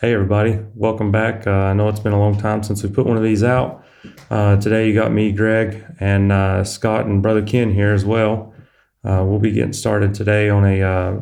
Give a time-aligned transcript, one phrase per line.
[0.00, 0.60] Hey, everybody.
[0.76, 1.44] Welcome back.
[1.44, 3.84] Uh, I know it's been a long time since we put one of these out.
[4.30, 8.54] Uh, today, you got me, Greg, and uh, Scott and Brother Ken here as well.
[9.02, 11.20] Uh, we'll be getting started today on a, uh,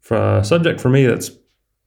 [0.00, 1.30] for a subject for me that's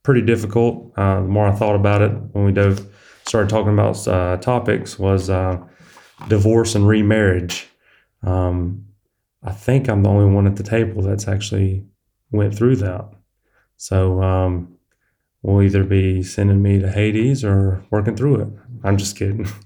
[0.02, 0.94] pretty difficult.
[0.96, 2.90] Uh, the more I thought about it when we dove,
[3.26, 5.62] started talking about uh, topics was uh,
[6.28, 7.68] divorce and remarriage.
[8.22, 8.86] Um,
[9.42, 11.84] I think I'm the only one at the table that's actually
[12.30, 13.10] went through that.
[13.76, 14.73] So um,
[15.44, 18.48] will either be sending me to Hades or working through it.
[18.82, 19.46] I'm just kidding.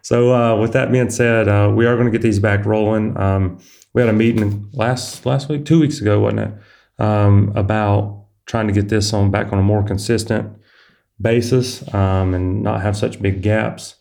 [0.00, 3.16] So, uh, with that being said, uh, we are going to get these back rolling.
[3.18, 3.58] Um,
[3.92, 8.68] we had a meeting last last week, two weeks ago, wasn't it, um, about trying
[8.68, 10.56] to get this on back on a more consistent
[11.20, 13.96] basis um, and not have such big gaps.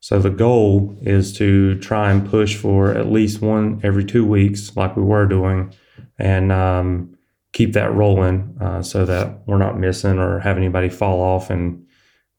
[0.00, 4.76] So the goal is to try and push for at least one every two weeks,
[4.76, 5.74] like we were doing,
[6.18, 7.15] and um,
[7.56, 11.86] keep that rolling uh, so that we're not missing or have anybody fall off and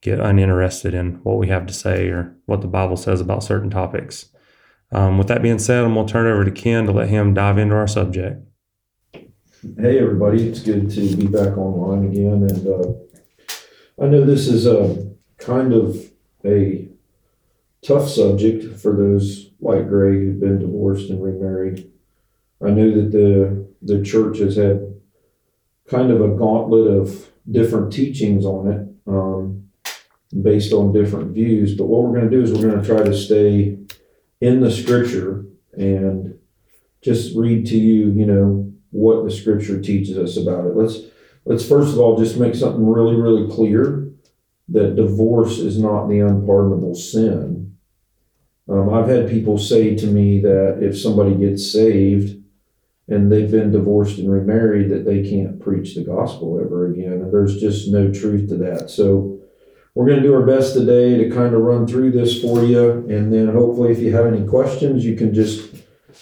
[0.01, 3.71] get uninterested in what we have to say or what the Bible says about certain
[3.71, 4.29] topics.
[4.91, 7.09] Um, with that being said, I'm going to turn it over to Ken to let
[7.09, 8.45] him dive into our subject.
[9.11, 10.47] Hey, everybody.
[10.47, 12.47] It's good to be back online again.
[12.47, 15.97] And uh, I know this is a kind of
[16.45, 16.89] a
[17.81, 21.91] tough subject for those like Greg who've been divorced and remarried.
[22.63, 24.96] I know that the the church has had
[25.89, 29.69] kind of a gauntlet of different teachings on it um,
[30.41, 31.75] based on different views.
[31.75, 33.77] But what we're going to do is we're going to try to stay
[34.41, 36.37] in the scripture and
[37.01, 40.75] just read to you, you know, what the scripture teaches us about it.
[40.75, 40.99] Let's
[41.45, 44.09] let's first of all just make something really, really clear
[44.69, 47.77] that divorce is not the unpardonable sin.
[48.67, 52.43] Um, I've had people say to me that if somebody gets saved
[53.07, 57.13] and they've been divorced and remarried, that they can't preach the gospel ever again.
[57.13, 58.89] And there's just no truth to that.
[58.89, 59.39] So
[59.95, 63.05] we're going to do our best today to kind of run through this for you.
[63.09, 65.73] And then hopefully, if you have any questions, you can just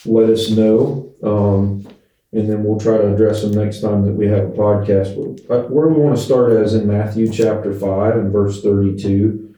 [0.06, 1.14] let us know.
[1.24, 1.88] Um,
[2.32, 5.16] and then we'll try to address them next time that we have a podcast.
[5.48, 9.56] Where we want to start as in Matthew chapter 5 and verse 32.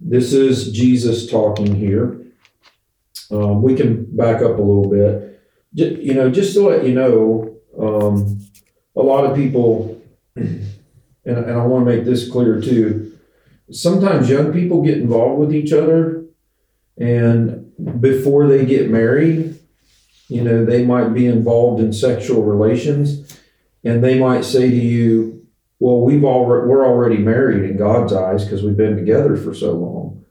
[0.00, 2.20] This is Jesus talking here.
[3.30, 5.33] Um, we can back up a little bit.
[5.74, 8.40] You know, just to let you know, um,
[8.96, 10.00] a lot of people,
[10.36, 10.68] and,
[11.24, 13.18] and I want to make this clear too,
[13.70, 16.24] sometimes young people get involved with each other
[16.96, 19.58] and before they get married,
[20.28, 23.40] you know, they might be involved in sexual relations
[23.82, 25.46] and they might say to you,
[25.80, 29.72] well, we've already, we're already married in God's eyes because we've been together for so
[29.72, 30.24] long.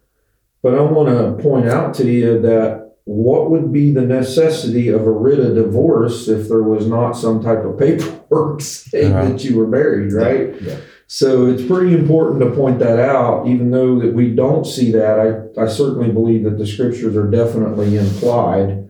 [0.61, 5.01] But I want to point out to you that what would be the necessity of
[5.05, 9.29] a writ of divorce if there was not some type of paperwork saying Uh-huh.
[9.29, 10.61] that you were married, right?
[10.61, 10.77] Yeah.
[11.07, 15.19] So it's pretty important to point that out, even though that we don't see that.
[15.19, 18.89] I, I certainly believe that the scriptures are definitely implied.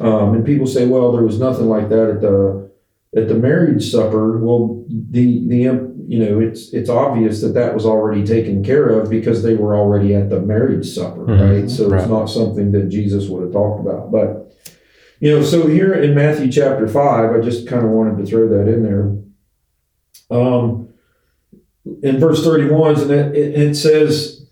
[0.00, 2.70] Um, and people say, well, there was nothing like that at the
[3.16, 4.38] at the marriage supper.
[4.38, 5.66] Well, the the
[6.10, 9.76] you know it's it's obvious that that was already taken care of because they were
[9.76, 11.40] already at the marriage supper, Mhm.
[11.62, 11.70] right?
[11.70, 12.00] So Right.
[12.00, 14.10] it's not something that Jesus would have talked about.
[14.10, 14.52] But
[15.20, 18.48] you know, so here in Matthew chapter five, I just kind of wanted to throw
[18.48, 19.12] that in there.
[20.30, 20.88] Um,
[22.02, 24.46] in verse 31, and it, it it says,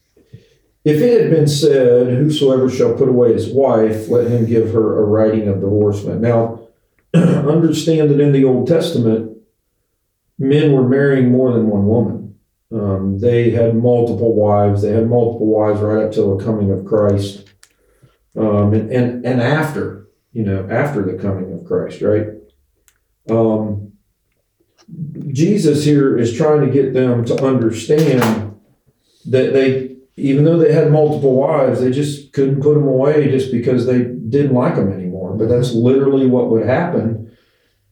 [0.84, 4.98] If it had been said, Whosoever shall put away his wife, let him give her
[5.02, 6.20] a writing of divorcement.
[6.20, 6.60] Now,
[7.14, 9.35] understand that in the Old Testament,
[10.38, 12.38] men were marrying more than one woman.
[12.72, 14.82] Um, they had multiple wives.
[14.82, 17.48] They had multiple wives right up till the coming of Christ.
[18.36, 22.26] Um, and, and, and after, you know, after the coming of Christ, right?
[23.30, 23.92] Um,
[25.28, 28.54] Jesus here is trying to get them to understand
[29.26, 33.50] that they, even though they had multiple wives, they just couldn't put them away just
[33.50, 35.34] because they didn't like them anymore.
[35.34, 37.35] But that's literally what would happen.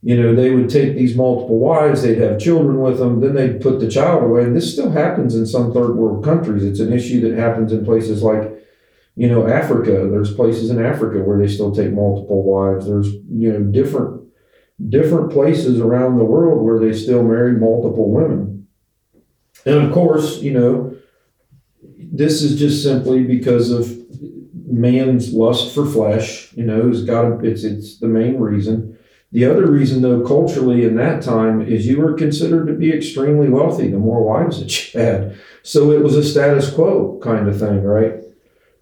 [0.04, 3.62] You know, they would take these multiple wives, they'd have children with them, then they'd
[3.62, 4.42] put the child away.
[4.42, 6.62] And this still happens in some third world countries.
[6.62, 8.52] It's an issue that happens in places like,
[9.16, 10.06] you know, Africa.
[10.10, 12.86] There's places in Africa where they still take multiple wives.
[12.86, 14.24] There's, you know, different
[14.88, 18.66] different places around the world where they still marry multiple women.
[19.64, 20.96] And of course, you know,
[21.98, 23.96] this is just simply because of
[24.66, 28.93] man's lust for flesh, you know, has got it's it's the main reason.
[29.34, 33.48] The other reason though culturally in that time is you were considered to be extremely
[33.48, 35.36] wealthy the more wives that you had.
[35.64, 38.20] So it was a status quo kind of thing, right?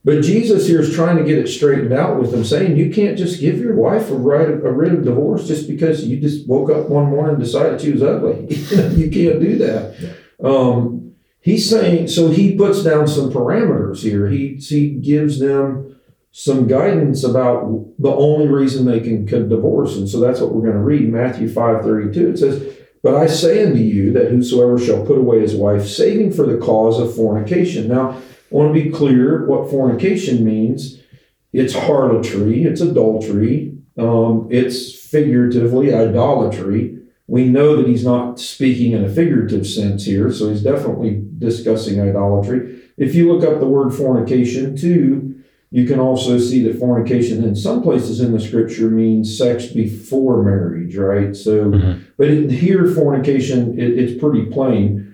[0.04, 3.16] But Jesus here is trying to get it straightened out with them, saying you can't
[3.16, 6.70] just give your wife a right a writ of divorce just because you just woke
[6.70, 8.46] up one morning and decided she was ugly.
[8.94, 10.16] you can't do that.
[10.44, 14.28] Um, he's saying so he puts down some parameters here.
[14.28, 15.98] He he gives them
[16.32, 20.62] some guidance about the only reason they can, can divorce, and so that's what we're
[20.62, 22.30] going to read Matthew five thirty two.
[22.30, 22.76] It says.
[23.04, 26.58] But I say unto you that whosoever shall put away his wife, saving for the
[26.58, 27.88] cause of fornication.
[27.88, 28.20] Now, I
[28.50, 31.00] want to be clear what fornication means.
[31.52, 37.00] It's harlotry, it's adultery, um, it's figuratively idolatry.
[37.26, 42.00] We know that he's not speaking in a figurative sense here, so he's definitely discussing
[42.00, 42.82] idolatry.
[42.96, 45.31] If you look up the word fornication too,
[45.72, 50.42] you can also see that fornication in some places in the scripture means sex before
[50.42, 51.34] marriage, right?
[51.34, 51.98] So, Mhm.
[52.18, 55.08] but it, here, fornication, it, it's pretty plain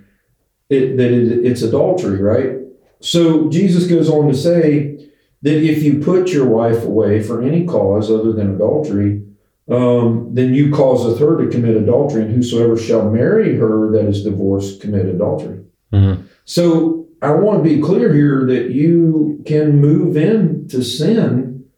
[0.69, 2.57] it, that it, it's adultery, right?
[3.01, 4.97] So, Jesus goes on to say
[5.43, 9.23] that if you put your wife away for any cause other than adultery,
[9.71, 14.25] um, then you causeth her to commit adultery, and whosoever shall marry her that is
[14.25, 15.59] divorced commit adultery.
[15.93, 16.23] Mhm.
[16.45, 21.69] So I want to be clear here that you can move into sin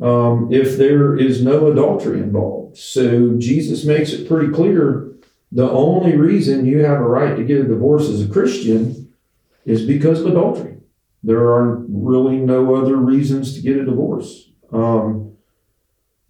[0.00, 2.78] um, if there is no adultery involved.
[2.78, 5.12] So Jesus makes it pretty clear
[5.50, 9.12] the only reason you have a right to get a divorce as a Christian
[9.64, 10.76] is because of adultery.
[11.22, 14.50] There are really no other reasons to get a divorce.
[14.72, 15.27] Um,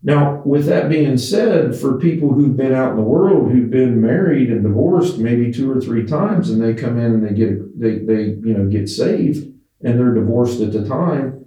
[0.03, 4.01] now, with that being said, for people who've been out in the world, who've been
[4.01, 7.79] married and divorced maybe two or three times, and they come in and they get
[7.81, 9.45] they they you know get saved
[9.83, 11.45] and they're divorced at the time,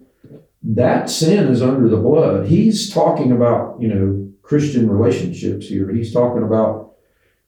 [0.63, 2.47] that sin is under the blood.
[2.47, 5.89] He's talking about you know Christian relationships here.
[5.91, 6.95] He's talking about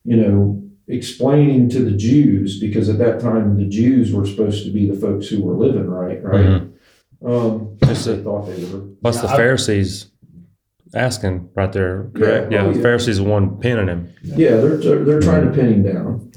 [0.06, 4.70] you know explaining to the Jews because at that time the Jews were supposed to
[4.70, 6.44] be the folks who were living right, right?
[6.46, 6.70] Mhm.
[7.24, 8.80] Um, Just they a- thought they were.
[9.00, 10.10] What's the I- Pharisees
[10.94, 12.10] asking right there?
[12.14, 12.52] Correct.
[12.52, 12.82] Yeah, Yeah, oh, the yeah.
[12.82, 14.12] Pharisees are one pinning him.
[14.22, 16.30] Yeah, they're they're trying to pin him down.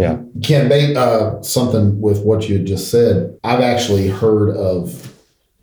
[0.44, 3.38] Ken, they, uh, something with what you just said.
[3.44, 5.14] I've actually heard of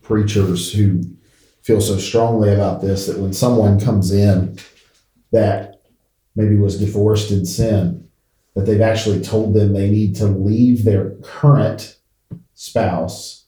[0.03, 1.03] preachers who
[1.63, 4.59] feel so strongly about this that when someone comes in
[5.33, 5.81] that
[6.37, 8.09] maybe was divorced in sin,
[8.55, 11.97] that they've actually told them they need to leave their current
[12.55, 13.47] spouse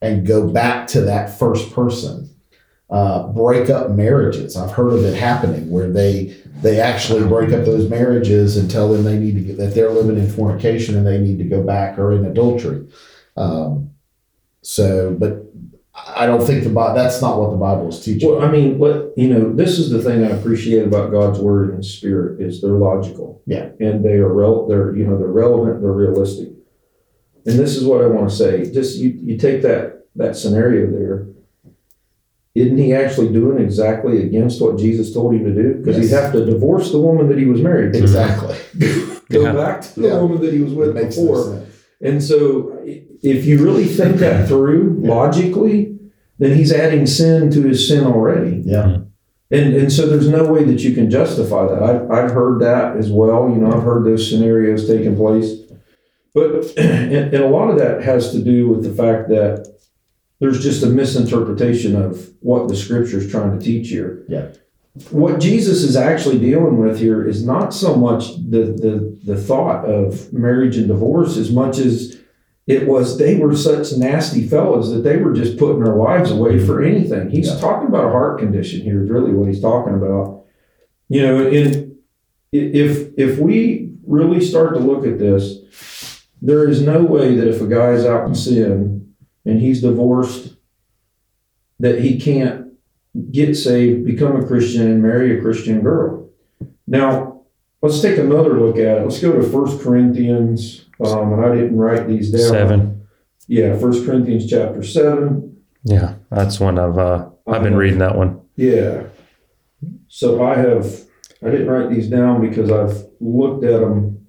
[0.00, 2.28] and go back to that first person.
[2.90, 4.56] Uh, break up marriages.
[4.56, 8.90] I've heard of it happening where they they actually break up those marriages and tell
[8.90, 11.62] them they need to get that they're living in fornication and they need to go
[11.62, 12.88] back or in adultery.
[13.36, 13.90] Um,
[14.62, 15.44] so, but
[15.94, 16.94] I don't think the Bible.
[16.94, 18.28] That's not what the Bible is teaching.
[18.30, 21.74] Well, I mean, what you know, this is the thing I appreciate about God's word
[21.74, 23.42] and spirit is they're logical.
[23.46, 23.70] Yeah.
[23.80, 26.48] And they are rel- they're you know they're relevant, they're realistic.
[27.46, 28.70] And this is what I want to say.
[28.70, 31.26] Just you you take that that scenario there.
[32.60, 35.74] Isn't he actually doing exactly against what Jesus told him to do?
[35.74, 38.00] Because he'd have to divorce the woman that he was married to.
[38.00, 38.56] exactly.
[39.30, 39.52] Go Yeah.
[39.52, 40.20] back to the Yeah.
[40.22, 41.60] woman that he was with It makes no before.
[42.00, 42.72] And so,
[43.22, 45.96] if you really think that through logically,
[46.38, 48.62] then he's adding sin to his sin already.
[48.64, 48.98] Yeah.
[49.50, 51.82] And, and so there's no way that you can justify that.
[51.82, 53.48] I've, I've heard that as well.
[53.48, 55.54] You know, I've heard those scenarios taking place.
[56.34, 59.66] But, and, and a lot of that has to do with the fact that
[60.40, 64.24] there's just a misinterpretation of what the scripture is trying to teach here.
[64.28, 64.48] Yeah.
[65.10, 69.84] What Jesus is actually dealing with here is not so much the, the, the thought
[69.84, 72.18] of marriage and divorce as much as
[72.66, 76.58] it was they were such nasty fellows that they were just putting their wives away
[76.58, 76.96] for mm-hmm.
[76.96, 77.30] anything.
[77.30, 77.58] He's Yeah.
[77.60, 80.44] talking about a heart condition here, is really what he's talking about.
[81.08, 81.96] You know, in
[82.52, 87.62] if if we really start to look at this, there is no way that if
[87.62, 88.97] a guy's out in sin
[89.48, 90.56] and he's divorced,
[91.80, 92.72] that he can't
[93.32, 96.28] get saved, become a Christian, and marry a Christian girl.
[96.86, 97.42] Now,
[97.82, 99.04] let's take another look at it.
[99.04, 102.48] Let's go to First Corinthians, um, and I didn't write these down.
[102.48, 103.08] Seven.
[103.46, 105.56] Yeah, First Corinthians chapter seven.
[105.84, 108.42] Yeah, that's one I've uh, I've been reading that one.
[108.56, 109.04] Yeah.
[110.08, 111.04] So I have,
[111.42, 114.26] I didn't write these down because I've looked at them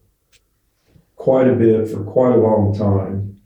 [1.15, 3.38] quite a bit for quite a long time.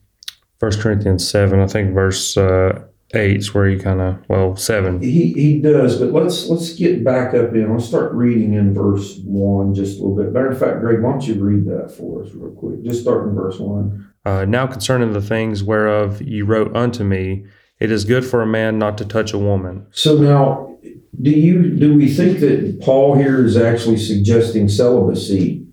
[0.63, 5.01] First Corinthians seven, I think verse uh, eight is where you kind of well seven.
[5.01, 7.69] He he does, but let's let's get back up in.
[7.69, 10.31] Let's start reading in verse one just a little bit.
[10.31, 12.81] Matter of fact, Greg, why don't you read that for us real quick?
[12.81, 14.09] Just start in verse one.
[14.23, 17.45] Uh, now concerning the things whereof you wrote unto me,
[17.81, 19.85] it is good for a man not to touch a woman.
[19.91, 20.77] So now,
[21.21, 25.67] do you do we think that Paul here is actually suggesting celibacy?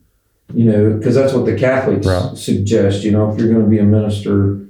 [0.53, 2.37] You know, because that's what the Catholics Right.
[2.37, 3.05] suggest.
[3.05, 4.67] You know, if you're going to be a minister,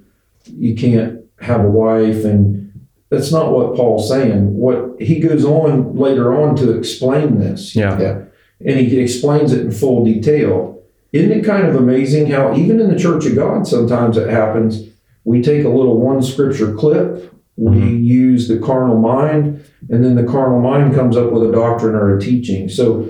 [0.46, 4.54] you can't have a wife, and that's not what Paul's saying.
[4.56, 7.74] What he goes on later on to explain this.
[7.76, 7.98] Yeah.
[8.00, 8.22] Yeah.
[8.62, 10.82] and he explains it in full detail.
[11.12, 14.86] isn't it kind of amazing how even in the Church of God sometimes it happens?
[15.24, 18.04] We take a little one scripture clip, we Mhm.
[18.04, 22.14] use the carnal mind, and then the carnal mind comes up with a doctrine or
[22.16, 22.68] a teaching.
[22.68, 23.06] So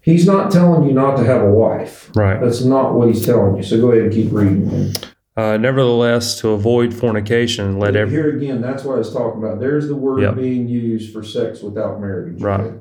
[0.00, 2.10] he's not telling you not to have a wife.
[2.16, 2.40] Right.
[2.40, 3.62] That's not what he's telling you.
[3.64, 4.92] So go ahead and keep reading.
[5.34, 9.60] Uh, nevertheless, to avoid fornication, let every Here again, that's what I was talking about.
[9.60, 10.36] There's the word Yep.
[10.36, 12.40] being used for sex without marriage.
[12.42, 12.72] Right.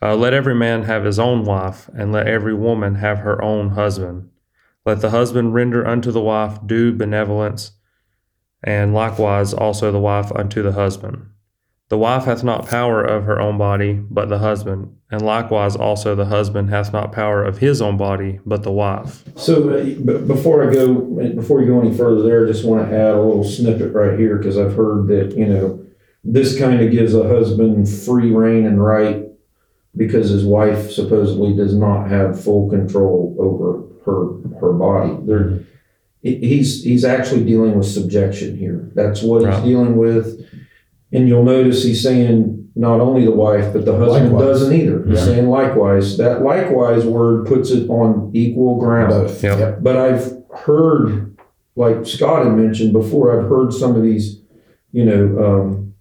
[0.00, 3.70] uh, let every man have his own wife, and let every woman have her own
[3.70, 4.30] husband.
[4.86, 7.72] Let the husband render unto the wife due benevolence,
[8.64, 11.26] and likewise also the wife unto the husband.
[11.88, 16.14] The wife hath not power of her own body, but the husband, and likewise also
[16.14, 19.24] the husband hath not power of his own body, but the wife.
[19.36, 20.94] So, uh, b- before I go,
[21.34, 24.18] before you go any further there, I just want to add a little snippet right
[24.18, 25.84] here because I've heard that you know
[26.24, 29.26] this kind of gives a husband free reign and right
[29.94, 35.14] because his wife supposedly does not have full control over her her body.
[35.26, 35.60] There,
[36.22, 38.90] he's he's actually dealing with subjection here.
[38.94, 40.40] That's what he's dealing with,
[41.12, 44.60] and you'll notice he's saying not only the wife but the husband Likewise.
[44.60, 45.04] doesn't either.
[45.06, 45.24] He's Yeah.
[45.26, 46.16] saying likewise.
[46.16, 49.10] That likewise word puts it on equal ground.
[49.10, 49.42] Both.
[49.44, 49.58] Yep.
[49.58, 49.78] Yep.
[49.82, 51.36] But I've heard,
[51.76, 54.40] like Scott had mentioned before, I've heard some of these,
[54.92, 55.92] you know, um,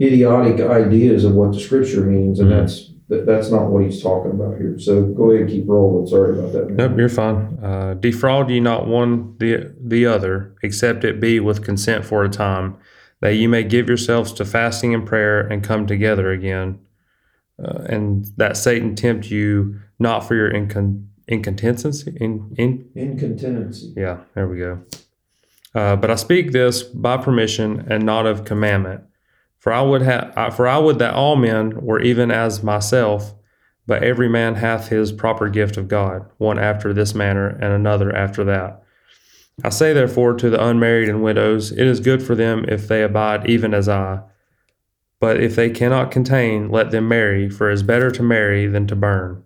[0.00, 2.58] idiotic ideas of what the scripture means, and Mhm.
[2.60, 4.78] that's that, that's not what he's talking about here.
[4.78, 6.06] So go ahead and keep rolling.
[6.06, 6.68] Sorry about that.
[6.68, 6.76] man.
[6.76, 7.58] Nope, you're fine.
[7.60, 12.28] Uh, defraud ye not one the the other, except it be with consent for a
[12.28, 12.74] time,
[13.20, 16.78] that you may give yourselves to fasting and prayer, and come together again,
[17.62, 22.16] uh, and that Satan tempt you not for your incon- incontinency.
[22.20, 23.92] In, in Incontinency.
[23.96, 24.82] yeah, there we go.
[25.74, 29.04] Uh, but I speak this by permission and not of commandment.
[29.58, 33.34] For I would have, for I would that all men were even as myself,
[33.86, 38.10] but every man hath his proper gift of God, one after this manner, and another
[38.14, 38.82] after that.
[39.62, 43.02] I say therefore to the unmarried and widows, it is good for them if they
[43.02, 44.20] abide even as I.
[45.18, 48.86] But if they cannot contain, let them marry, for it is better to marry than
[48.86, 49.44] to burn.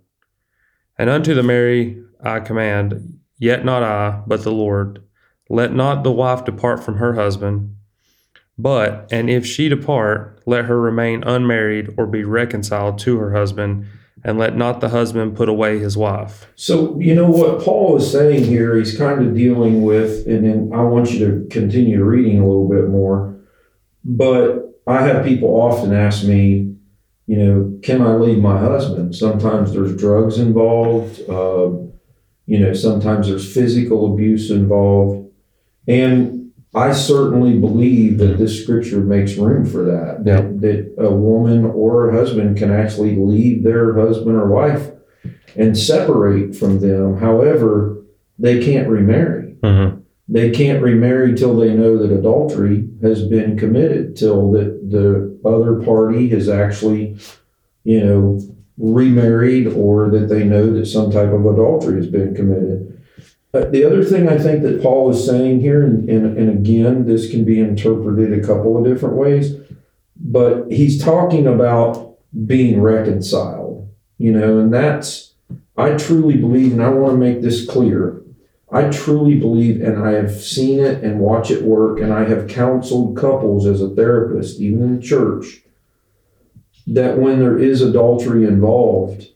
[0.96, 5.02] And unto the marry I command, yet not I, but the Lord.
[5.50, 7.74] Let not the wife depart from her husband,
[8.56, 13.86] but, and if she depart, let her remain unmarried or be reconciled to her husband,
[14.24, 16.46] and let not the husband put away his wife.
[16.56, 18.76] So you know what Paul is saying here.
[18.76, 22.68] He's kind of dealing with, and then I want you to continue reading a little
[22.68, 23.38] bit more.
[24.04, 26.74] But I have people often ask me,
[27.26, 29.14] you know, can I leave my husband?
[29.14, 31.20] Sometimes there's drugs involved.
[31.28, 31.92] Um,
[32.46, 35.30] you know, sometimes there's physical abuse involved,
[35.86, 36.33] and
[36.74, 40.22] I certainly believe that this scripture makes room for that.
[40.24, 40.40] Yeah.
[40.40, 44.90] That, that a woman or a husband can actually leave their husband or wife
[45.56, 47.18] and separate from them.
[47.18, 48.02] However,
[48.38, 49.54] they can't remarry.
[49.62, 50.00] Mm-hmm.
[50.26, 55.82] They can't remarry till they know that adultery has been committed, till that the other
[55.82, 57.18] party has actually,
[57.84, 58.40] you know,
[58.78, 62.93] remarried or that they know that some type of adultery has been committed.
[63.54, 67.06] Uh, the other thing I think that Paul is saying here, and, and, and again,
[67.06, 69.54] this can be interpreted a couple of different ways,
[70.16, 75.34] but he's talking about being reconciled, you know, and that's,
[75.76, 78.22] I truly believe, and I want to make this clear.
[78.72, 82.48] I truly believe, and I have seen it and watch it work, and I have
[82.48, 85.62] counseled couples as a therapist, even in church,
[86.88, 89.28] that when there is adultery involved,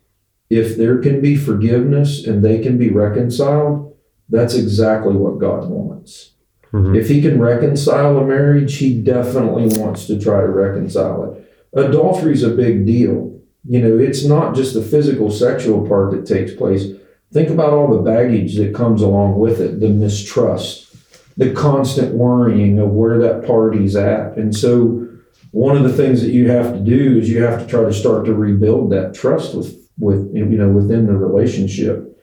[0.51, 3.88] if there can be forgiveness and they can be reconciled,
[4.29, 6.33] that's exactly what God wants.
[6.73, 6.97] Mm-hmm.
[6.97, 11.55] If He can reconcile a marriage, He definitely wants to try to reconcile it.
[11.75, 13.41] Adultery is a big deal.
[13.69, 16.87] You know, it's not just the physical sexual part that takes place.
[17.33, 20.95] Think about all the baggage that comes along with it the mistrust,
[21.37, 24.37] the constant worrying of where that party's at.
[24.37, 25.07] And so,
[25.51, 27.93] one of the things that you have to do is you have to try to
[27.93, 32.18] start to rebuild that trust with, with you know, within the relationship.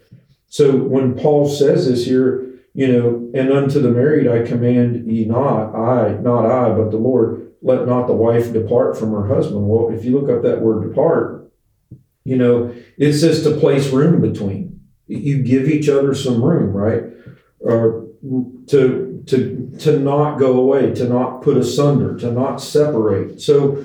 [0.56, 5.26] So, when Paul says this here, you know, and unto the married I command ye
[5.26, 9.68] not, I, not I, but the Lord, let not the wife depart from her husband.
[9.68, 11.52] Well, if you look up that word depart,
[12.24, 14.80] you know, it says to place room between.
[15.08, 17.04] You give each other some room, right?
[17.60, 18.08] Or
[18.68, 23.42] to to to not go away, to not put asunder, to not separate.
[23.42, 23.84] So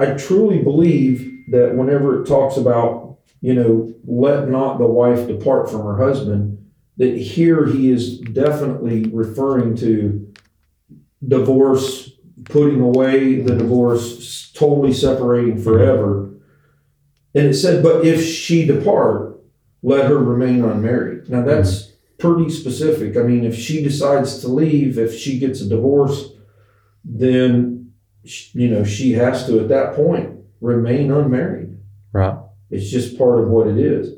[0.00, 3.01] I truly believe that whenever it talks about,
[3.42, 9.04] you know, let not the wife depart from her husband, that here he is definitely
[9.06, 10.32] referring to
[11.26, 12.12] divorce,
[12.44, 16.30] putting away the divorce, totally separating forever.
[17.34, 19.40] And it said, but if she depart,
[19.82, 21.28] let her remain unmarried.
[21.28, 21.48] Now hmm.
[21.48, 23.16] that's pretty specific.
[23.16, 26.28] I mean, if she decides to leave, if she gets a divorce,
[27.04, 31.76] then you know she has to at that point remain unmarried.
[32.12, 32.38] Right.
[32.72, 34.14] It's just part of what it is.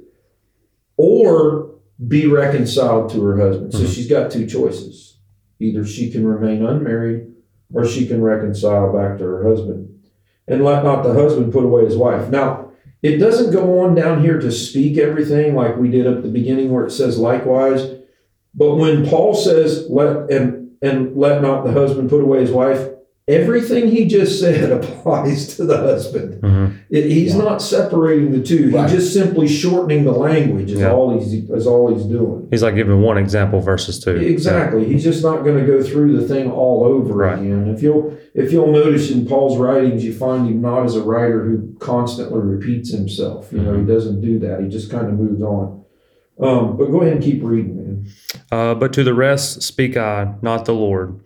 [0.96, 1.70] Or
[2.08, 3.72] be reconciled to her husband.
[3.72, 3.88] So Mhm.
[3.88, 5.18] she's got two choices.
[5.60, 7.26] Either she can remain unmarried
[7.72, 9.88] or she can reconcile back to her husband.
[10.46, 12.30] And let not the husband put away his wife.
[12.30, 12.70] Now,
[13.02, 16.70] it doesn't go on down here to speak everything like we did at the beginning
[16.70, 17.90] where it says likewise.
[18.54, 22.90] But when Paul says let and and let not the husband put away his wife,
[23.26, 26.40] everything he just said applies to the husband.
[26.42, 27.42] hmm It, he's Yeah.
[27.42, 28.70] not separating the two.
[28.70, 28.88] Right.
[28.90, 30.70] He's just simply shortening the language.
[30.72, 30.92] Is Yeah.
[30.92, 32.46] all he's is all he's doing.
[32.50, 34.16] He's like giving one example versus two.
[34.16, 34.84] Exactly.
[34.84, 37.38] He's just not going to go through the thing all over Right.
[37.38, 37.68] again.
[37.68, 41.44] If you'll if you'll notice in Paul's writings, you find him not as a writer
[41.44, 43.52] who constantly repeats himself.
[43.52, 44.60] You know, he doesn't do that.
[44.60, 45.82] He just kind of moves on.
[46.40, 48.06] Um, but go ahead and keep reading, man.
[48.50, 51.20] Uh, but to the rest speak I, not the Lord.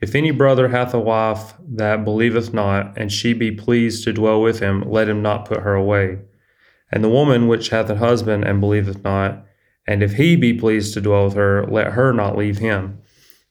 [0.00, 4.40] If any brother hath a wife that believeth not, and she be pleased to dwell
[4.40, 6.18] with him, let him not put her away.
[6.90, 9.44] And the woman which hath a husband and believeth not,
[9.86, 12.98] and if he be pleased to dwell with her, let her not leave him.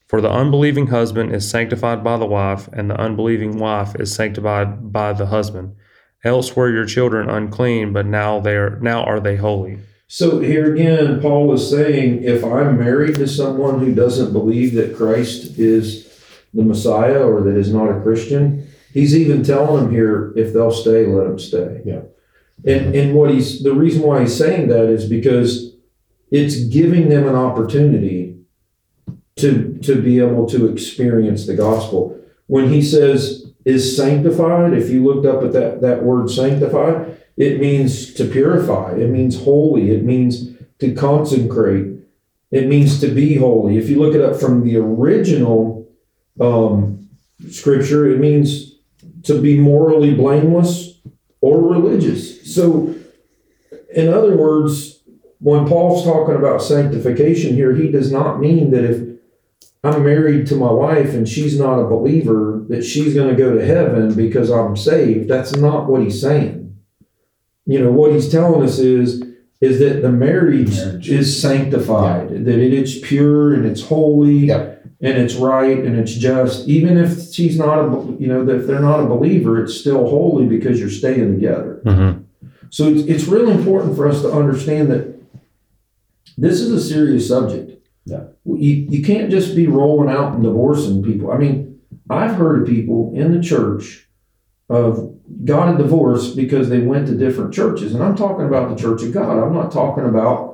[0.07, 4.91] For the unbelieving husband is sanctified by the wife, and the unbelieving wife is sanctified
[4.91, 5.75] by the husband.
[6.23, 9.79] Else were your children unclean, but now they are now are they holy.
[10.07, 14.95] So here again, Paul is saying, if I'm married to someone who doesn't believe that
[14.95, 16.12] Christ is
[16.53, 20.71] the Messiah or that is not a Christian, he's even telling them here, if they'll
[20.71, 21.81] stay, let them stay.
[21.85, 22.01] Yeah.
[22.65, 25.75] And and what he's the reason why he's saying that is because
[26.31, 28.37] it's giving them an opportunity
[29.37, 32.19] to to be able to experience the gospel.
[32.47, 37.59] When he says is sanctified, if you looked up at that that word sanctified, it
[37.59, 38.93] means to purify.
[38.93, 39.91] It means holy.
[39.91, 41.87] It means to consecrate.
[42.51, 43.77] It means to be holy.
[43.77, 45.82] If you look it up from the original
[46.39, 47.09] um,
[47.49, 48.75] scripture, it means
[49.23, 50.99] to be morally blameless
[51.41, 52.53] or religious.
[52.53, 52.95] So,
[53.93, 55.01] in other words,
[55.39, 59.19] when Paul's talking about sanctification here, he does not mean that if
[59.83, 63.53] I'm married to my wife and she's not a believer, that she's going to go
[63.53, 65.29] to heaven because I'm saved.
[65.29, 66.63] That's not what he's saying
[67.65, 69.23] you know what he's telling us is
[69.61, 71.09] is that the marriage, Marriage.
[71.09, 74.82] is sanctified that it is pure and it's holy Yep.
[75.03, 77.87] And it's right and it's just even if she's not a
[78.19, 82.21] you know if they're not a believer it's still holy because you're staying together Mm-hmm.
[82.69, 85.03] so it's, it's really important for us to understand that
[86.37, 88.23] this is a serious subject Yeah.
[88.45, 92.67] you, you can't just be rolling out and divorcing people i mean i've heard of
[92.67, 94.07] people in the church
[94.69, 95.13] of
[95.45, 97.93] got a divorce because they went to different churches.
[97.93, 99.37] And I'm talking about the Church of God.
[99.37, 100.52] I'm not talking about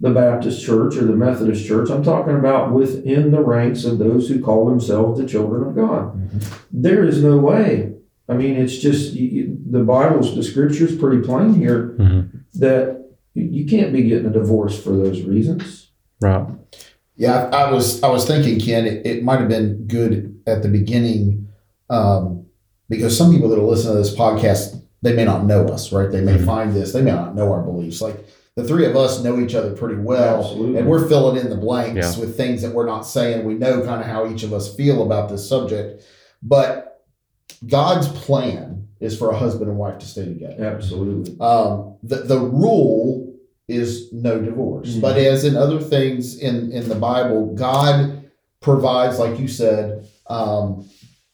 [0.00, 1.90] the Baptist church or the Methodist church.
[1.90, 6.30] I'm talking about within the ranks of those who call themselves the children of God.
[6.72, 7.92] There is no way.
[8.28, 12.38] I mean, it's just you, you- the Bible's, the scripture's pretty plain here Mm-hmm.
[12.54, 15.90] that you, you can't be getting a divorce for those reasons.
[16.20, 16.46] Right.
[17.16, 20.62] Yeah, I, I was I was thinking, Ken, it, it might have been good at
[20.62, 21.48] the beginning
[21.90, 22.46] um,
[22.88, 26.10] because some people that are listening to this podcast, they may not know us, right?
[26.10, 26.46] They may Mhm.
[26.46, 28.00] find this, they may not know our beliefs.
[28.00, 28.24] Like
[28.60, 30.78] the three of us know each other pretty well, Absolutely.
[30.78, 32.20] and we're filling in the blanks Yeah.
[32.20, 33.44] with things that we're not saying.
[33.44, 36.02] We know kind of how each of us feel about this subject,
[36.42, 37.02] but
[37.66, 40.62] God's plan is for a husband and wife to stay together.
[40.64, 41.36] Absolutely.
[41.40, 43.34] Um, the the rule
[43.68, 45.00] is no divorce, Mhm.
[45.00, 48.24] but as in other things in in the Bible, God
[48.60, 50.84] provides, like you said, um,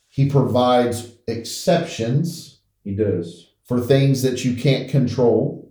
[0.08, 3.48] He provides exceptions He does.
[3.64, 5.65] for things that you can't control.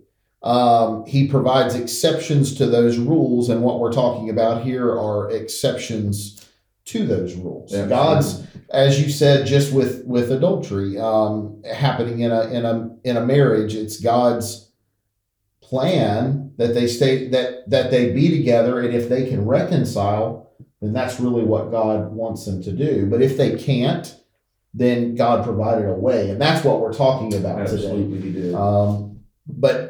[0.46, 6.48] Um, he provides exceptions to those rules, and what we're talking about here are exceptions
[6.84, 7.72] to those rules.
[7.72, 13.16] God's as you said, just with with adultery um, happening in a in a in
[13.16, 14.70] a marriage, it's God's
[15.60, 20.92] plan that they stay that that they be together, and if they can reconcile, then
[20.92, 23.06] that's really what God wants them to do.
[23.06, 24.14] But if they can't,
[24.74, 27.86] then God provided a way, and that's what we're talking about today.
[27.88, 28.54] Absolutely, did.
[28.54, 29.85] Um, but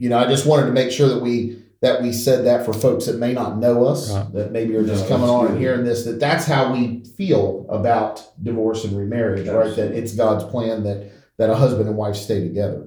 [0.00, 2.74] you know, I just wanted to make sure that we that we said that for
[2.74, 4.30] folks that may not know us, Right.
[4.34, 5.50] that maybe are just No, coming on good.
[5.52, 9.74] and hearing this, that that's how we feel about divorce and remarriage, right?
[9.76, 12.86] That it's God's plan that that a husband and wife stay together.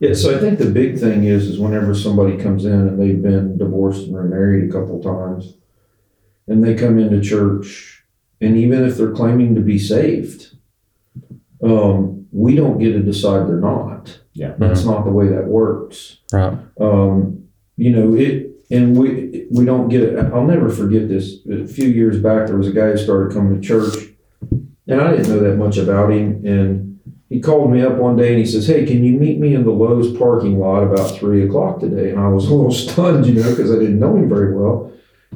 [0.00, 3.22] Yeah, so I think the big thing is is whenever somebody comes in and they've
[3.22, 5.54] been divorced and remarried a couple times,
[6.46, 8.02] and they come into church,
[8.40, 10.56] and even if they're claiming to be saved,
[11.62, 14.20] um, we don't get to decide they're not.
[14.32, 14.54] Yeah.
[14.58, 16.18] That's not the way that works.
[16.32, 16.56] Right.
[16.80, 20.18] Um, you know, it, and we, we don't get it.
[20.32, 21.44] I'll never forget this.
[21.50, 24.08] A few years back, there was a guy who started coming to church
[24.88, 26.44] and I didn't know that much about him.
[26.46, 29.54] And he called me up one day and he says, Hey, can you meet me
[29.54, 32.10] in the Lowe's parking lot about three o'clock today?
[32.10, 34.92] And I was a little stunned, you know, because I didn't know him very well.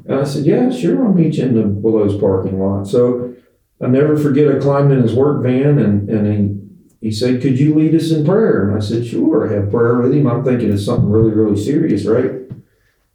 [0.07, 2.87] And I said, Yeah, sure, I'll meet you in the Lowe's parking lot.
[2.87, 3.35] So
[3.81, 6.62] I never forget, I climbed in his work van and, and he,
[7.03, 8.67] he said, Could you lead us in prayer?
[8.69, 9.47] And I said, Sure.
[9.47, 10.27] I have prayer with him.
[10.27, 12.31] I'm thinking it's something really, really serious, right?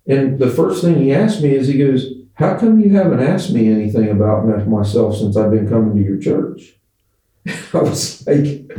[0.05, 3.51] And the first thing he asked me is, He goes, How come you haven't asked
[3.51, 6.75] me anything about myself since I've been coming to your church?
[7.73, 8.69] I was like,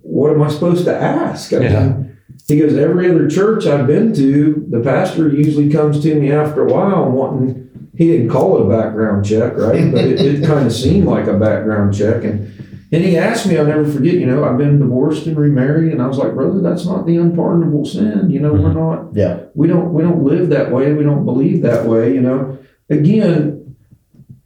[0.00, 1.52] What am I supposed to ask?
[1.52, 1.88] I Yeah.
[1.88, 2.16] mean,
[2.46, 6.66] he goes, Every other church I've been to, the pastor usually comes to me after
[6.66, 9.90] a while wanting, he didn't call it a background check, right?
[9.92, 12.22] But it, it kind of seemed like a background check.
[12.24, 12.46] And,
[12.92, 15.92] and he asked me, I'll never forget, you know, I've been divorced and remarried.
[15.92, 18.30] And I was like, Brother, that's not the unpardonable sin.
[18.30, 18.78] You know, we're mm-hmm.
[18.78, 19.44] not, Yeah.
[19.54, 20.92] we don't, we don't live that way.
[20.92, 22.58] We don't believe that way, you know?
[22.88, 23.76] Again,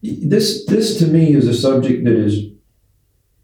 [0.02, 2.50] this, this to me is a subject that is,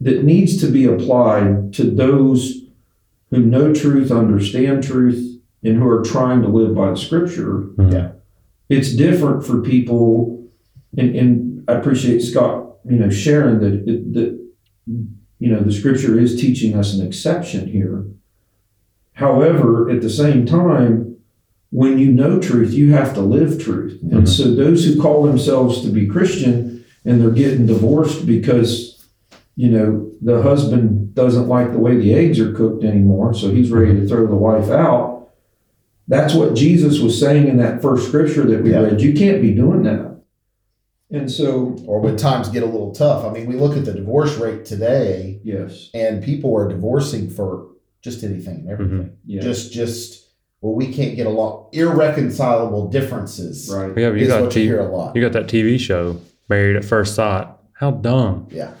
[0.01, 2.59] that needs to be applied to those
[3.31, 7.53] who know truth, understand truth, and who are trying to live by the scripture.
[7.53, 7.91] Mm-hmm.
[7.91, 8.11] Yeah.
[8.69, 10.47] It's different for people,
[10.95, 14.40] and, and I appreciate Scott, you know, sharing that, it- that,
[14.87, 18.05] you know, the scripture is teaching us an exception here.
[19.13, 21.17] However, at the same time,
[21.71, 23.99] when you know truth, you have to live truth.
[24.01, 24.27] And Mhm.
[24.27, 29.05] so those who call themselves to be Christian and they're getting divorced because,
[29.55, 33.71] you know, the husband doesn't like the way the eggs are cooked anymore, so he's
[33.71, 35.29] ready to throw the wife out.
[36.07, 38.81] That's what Jesus was saying in that first scripture that we Yeah.
[38.81, 39.01] read.
[39.01, 40.10] You can't be doing that.
[41.11, 43.25] And so, Or when times get a little tough.
[43.25, 47.67] I mean, we look at the divorce rate today, yes, and people are divorcing for
[48.01, 48.97] just anything and everything.
[48.99, 49.13] Mm-hmm.
[49.25, 50.29] yeah, Just, just
[50.61, 51.69] well, we can't get along.
[51.73, 53.95] Irreconcilable differences right.
[53.97, 55.15] Yeah, you got what you hear a lot.
[55.15, 56.19] you got that TV show,
[56.49, 57.47] Married at First Sight.
[57.73, 58.47] How dumb!
[58.51, 58.71] Yeah.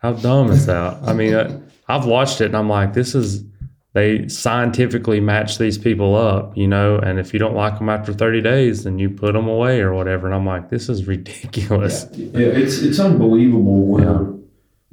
[0.00, 0.98] How dumb is that?
[1.04, 3.44] I mean, I, I've watched it and I'm like, this is
[3.94, 6.98] they scientifically match these people up, you know.
[6.98, 9.94] And if you don't like them after 30 days, then you put them away or
[9.94, 10.26] whatever.
[10.26, 12.06] And I'm like, this is ridiculous.
[12.12, 14.20] Yeah, it's it's unbelievable where,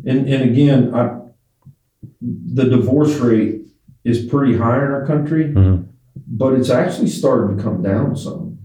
[0.05, 1.19] and and again, I,
[2.21, 3.61] the divorce rate
[4.03, 5.85] is pretty high in our country, Mhm.
[6.27, 8.59] but it's actually started to come down some,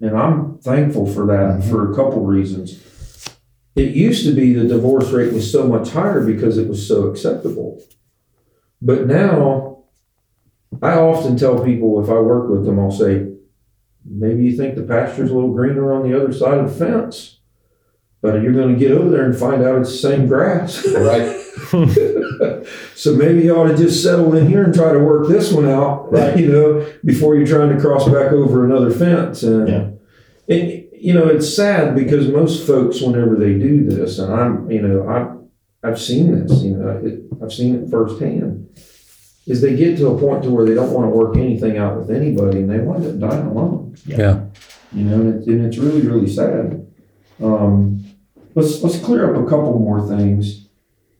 [0.00, 1.64] and I'm thankful for that Mhm.
[1.70, 2.78] for a couple reasons.
[3.74, 7.06] It used to be the divorce rate was so much higher because it was so
[7.06, 7.80] acceptable,
[8.82, 9.71] but now,
[10.80, 13.26] I often tell people if I work with them, I'll say,
[14.04, 17.38] maybe you think the pasture's a little greener on the other side of the fence.
[18.20, 20.86] But you're going to get over there and find out it's the same grass.
[20.86, 21.38] Right.
[22.94, 25.68] so maybe you ought to just settle in here and try to work this one
[25.68, 26.38] out, Right.
[26.38, 29.42] you know, before you're trying to cross back over another fence.
[29.42, 29.88] And, Yeah.
[30.48, 34.80] and you know, it's sad because most folks, whenever they do this, and I'm, you
[34.82, 38.68] know, I've, I've seen this, you know, it, I've seen it firsthand,
[39.46, 41.98] is they get to a point to where they don't want to work anything out
[41.98, 44.44] with anybody and they wind up dying alone Yeah.
[44.92, 46.86] you know, and, it, and it's really, really sad.
[47.42, 48.04] Um,
[48.54, 50.68] let's let's clear up a couple more things.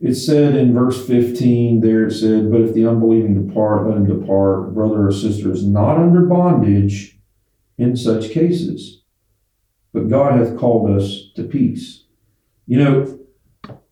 [0.01, 4.07] It said in verse 15 there, it said, But if the unbelieving depart, let him
[4.07, 4.75] depart.
[4.75, 7.19] Brother or sister is not under bondage
[7.79, 9.03] in such cases.
[9.93, 12.05] But God hath called us to peace.
[12.67, 13.19] You know,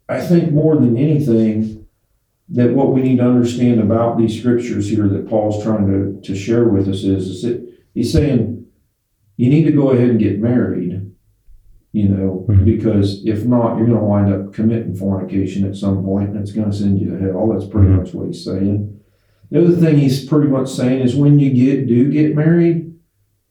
[0.08, 1.79] I think more than anything,
[2.52, 6.34] that what we need to understand about these scriptures here that Paul's trying to, to
[6.34, 8.66] share with us is, is that he's saying,
[9.36, 11.12] you need to go ahead and get married,
[11.92, 12.64] you know, Mhm.
[12.64, 16.52] because if not, you're going to wind up committing fornication at some point and it's
[16.52, 17.48] going to send you to hell.
[17.52, 17.96] That's pretty Mhm.
[17.98, 18.96] much what he's saying.
[19.50, 22.92] The other thing he's pretty much saying is when you get do get married,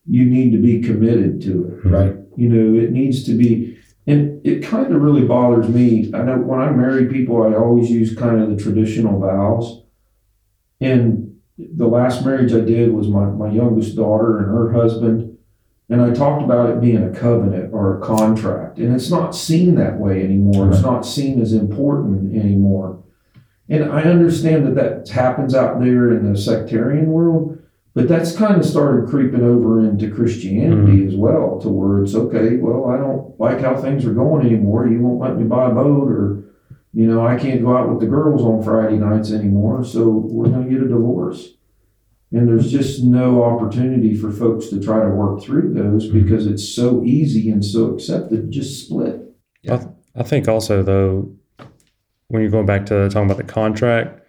[0.08, 1.88] you need to be committed to it.
[1.90, 2.16] Right.
[2.36, 3.76] You know, it needs to be,
[4.08, 6.12] and it kind of really bothers me.
[6.14, 9.84] I know when I marry people, I always use kind of the traditional vows.
[10.82, 15.38] And the last marriage I did was my, my youngest daughter and her husband.
[15.90, 18.78] And I talked about it being a covenant or a contract.
[18.78, 20.70] And it's not seen that way anymore.
[20.70, 23.04] It's not seen as important anymore.
[23.68, 27.59] And I understand that that happens out there in the sectarian world,
[27.94, 31.08] but that's kind of started creeping over into Christianity mm-hmm.
[31.10, 34.88] as well, to where it's okay, well, I don't like how things are going anymore.
[34.88, 36.44] You won't let me buy a boat, or,
[36.94, 40.50] you know, I can't go out with the girls on Friday nights anymore, so we're
[40.50, 41.50] going to get a divorce.
[42.32, 46.22] And there's just no opportunity for folks to try to work through those mm-hmm.
[46.22, 48.52] because it's so easy and so accepted.
[48.52, 49.20] Just split.
[49.64, 51.36] Yeah, I think also though,
[52.28, 54.22] when you're going back to talking about the contract,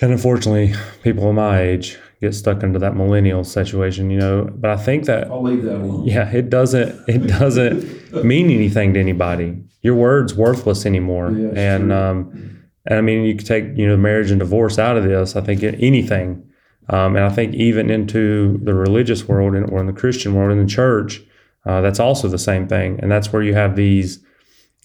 [0.00, 4.50] and unfortunately, people of my age get stuck into that millennial situation, you know.
[4.54, 6.04] But I think that I'll leave that alone.
[6.04, 9.62] yeah, it doesn't it doesn't mean anything to anybody.
[9.82, 11.30] Your word's worthless anymore.
[11.30, 14.96] Yeah, and um, and I mean, you could take you know marriage and divorce out
[14.96, 15.36] of this.
[15.36, 16.48] I think anything,
[16.88, 20.52] um, and I think even into the religious world and or in the Christian world
[20.52, 21.20] in the church,
[21.66, 22.98] uh, that's also the same thing.
[23.00, 24.24] And that's where you have these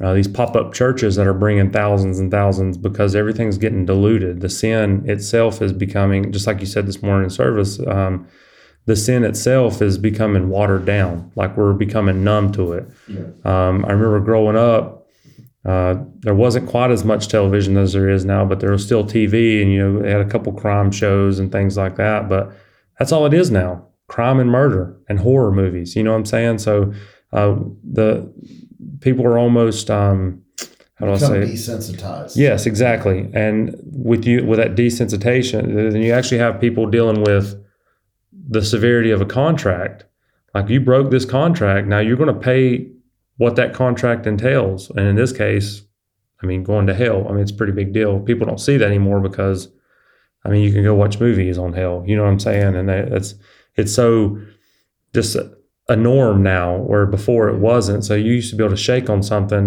[0.01, 4.39] uh, these pop up churches that are bringing thousands and thousands because everything's getting diluted.
[4.39, 7.79] The sin itself is becoming just like you said this morning in service.
[7.85, 8.27] Um,
[8.85, 12.89] the sin itself is becoming watered down, like we're becoming numb to it.
[13.07, 13.19] Yeah.
[13.43, 15.05] Um, I remember growing up,
[15.65, 19.03] uh, there wasn't quite as much television as there is now, but there was still
[19.03, 22.29] TV, and you know they had a couple crime shows and things like that.
[22.29, 22.51] But
[22.97, 25.95] that's all it is now: crime and murder and horror movies.
[25.97, 26.59] You know what I'm saying?
[26.59, 26.93] So
[27.33, 28.33] uh, the
[29.01, 30.43] people are almost um,
[30.99, 31.41] how do I say?
[31.41, 32.35] desensitized.
[32.35, 33.29] Yes, exactly.
[33.33, 37.55] And with you with that desensitization, then you actually have people dealing with
[38.49, 40.05] the severity of a contract.
[40.53, 42.91] Like you broke this contract, now you're going to pay
[43.37, 44.89] what that contract entails.
[44.89, 45.83] And in this case,
[46.41, 47.27] I mean, going to hell.
[47.27, 48.19] I mean, it's a pretty big deal.
[48.19, 49.69] People don't see that anymore because,
[50.43, 52.03] I mean, you can go watch movies on hell.
[52.05, 52.75] You know what I'm saying?
[52.75, 53.35] And that, that's
[53.75, 54.41] it's so
[55.13, 55.37] just
[55.89, 58.05] a, norm now, where before it wasn't.
[58.05, 59.57] So you used to be able to shake on something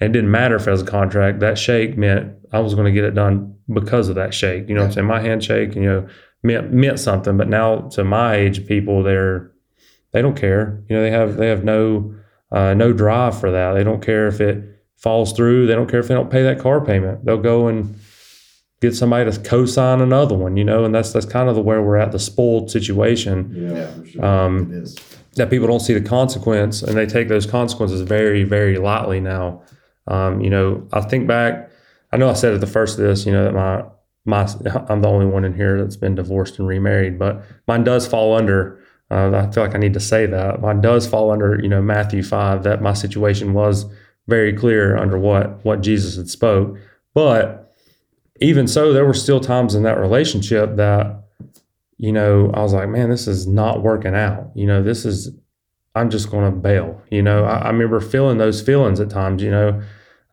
[0.00, 1.40] and it didn't matter if it was a contract.
[1.40, 4.68] That shake meant I was going to get it done because of that shake.
[4.68, 5.06] You know what I'm saying?
[5.06, 6.08] My handshake, you know,
[6.42, 7.36] meant meant something.
[7.36, 9.50] But now to my age people, they're
[10.12, 10.82] they don't care.
[10.88, 12.14] You know, they have they have no
[12.52, 13.72] uh, no drive for that.
[13.72, 14.62] They don't care if it
[14.96, 15.66] falls through.
[15.66, 17.24] They don't care if they don't pay that car payment.
[17.24, 17.96] They'll go and
[18.82, 20.56] get somebody to co-sign another one.
[20.58, 23.72] You know, and that's that's kind of the where we're at the spoiled situation Yeah,
[23.78, 23.94] Yeah.
[23.94, 24.24] for sure.
[24.24, 24.96] um, It is.
[25.36, 29.62] That people don't see the consequence and they take those consequences very, very lightly now.
[30.08, 31.70] Um, you know, I think back,
[32.12, 33.84] I know I said at the first of this, you know, that my,
[34.24, 38.06] my, I'm the only one in here that's been divorced and remarried, but mine does
[38.06, 41.60] fall under, uh, I feel like I need to say that mine does fall under,
[41.62, 43.86] you know, Matthew 5, that my situation was
[44.26, 46.78] very clear under what, what Jesus had spoke.
[47.14, 47.74] But
[48.40, 51.25] even so, there were still times in that relationship that,
[51.98, 54.50] you know, I was like, man, this is not working out.
[54.54, 55.30] You know, this is,
[55.94, 57.00] I'm just going to bail.
[57.10, 59.82] You know, I, I remember feeling those feelings at times, you know.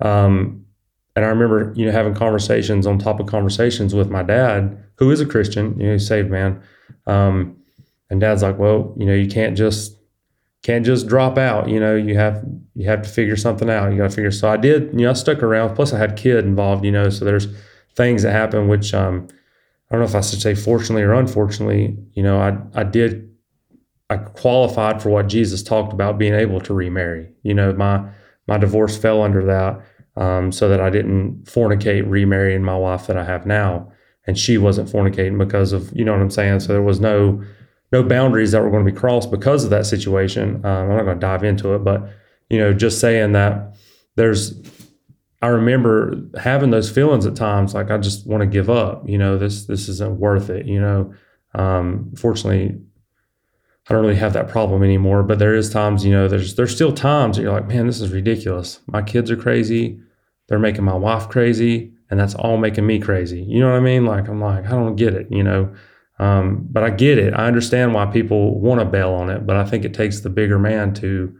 [0.02, 0.66] Um,
[1.16, 5.12] and I remember, you know, having conversations on top of conversations with my dad, who
[5.12, 6.62] is a Christian, you know, saved man.
[7.08, 7.58] Um,
[8.10, 9.98] and dad's like, well, you know, you can't just,
[10.64, 11.70] can't just drop out.
[11.70, 12.44] You know, you have,
[12.76, 13.92] you have to figure something out.
[13.92, 14.32] You got to figure.
[14.32, 15.76] So I did, you know, I stuck around.
[15.76, 17.48] Plus I had kid involved, you know, so there's
[17.96, 19.28] things that happen, which, um,
[19.94, 23.30] I don't know if I should say fortunately or unfortunately, you know, I, I did,
[24.10, 27.30] I qualified for what Jesus talked about being able to remarry.
[27.44, 28.04] You know, my,
[28.48, 29.86] my divorce fell under that
[30.20, 33.92] um, so that I didn't fornicate remarrying my wife that I have now.
[34.26, 36.62] And she wasn't fornicating because of, you know what I'm saying?
[36.62, 37.44] So there was no,
[37.92, 40.56] no boundaries that were going to be crossed because of that situation.
[40.66, 42.10] Um, I'm not going to dive into it, but,
[42.50, 43.76] you know, just saying that
[44.16, 44.60] there's,
[45.44, 49.08] I remember having those feelings at times, like I just want to give up.
[49.10, 50.66] You know, this this isn't worth it.
[50.66, 51.14] You know,
[51.54, 52.80] um, fortunately,
[53.90, 55.22] I don't really have that problem anymore.
[55.22, 58.00] But there is times, you know, there's there's still times that you're like, man, this
[58.00, 58.80] is ridiculous.
[58.88, 60.00] My kids are crazy.
[60.48, 63.42] They're making my wife crazy, and that's all making me crazy.
[63.44, 64.06] You know what I mean?
[64.06, 65.28] Like I'm like, I don't get it.
[65.30, 65.76] You know,
[66.20, 67.34] um, but I get it.
[67.34, 70.30] I understand why people want to bail on it, but I think it takes the
[70.30, 71.38] bigger man to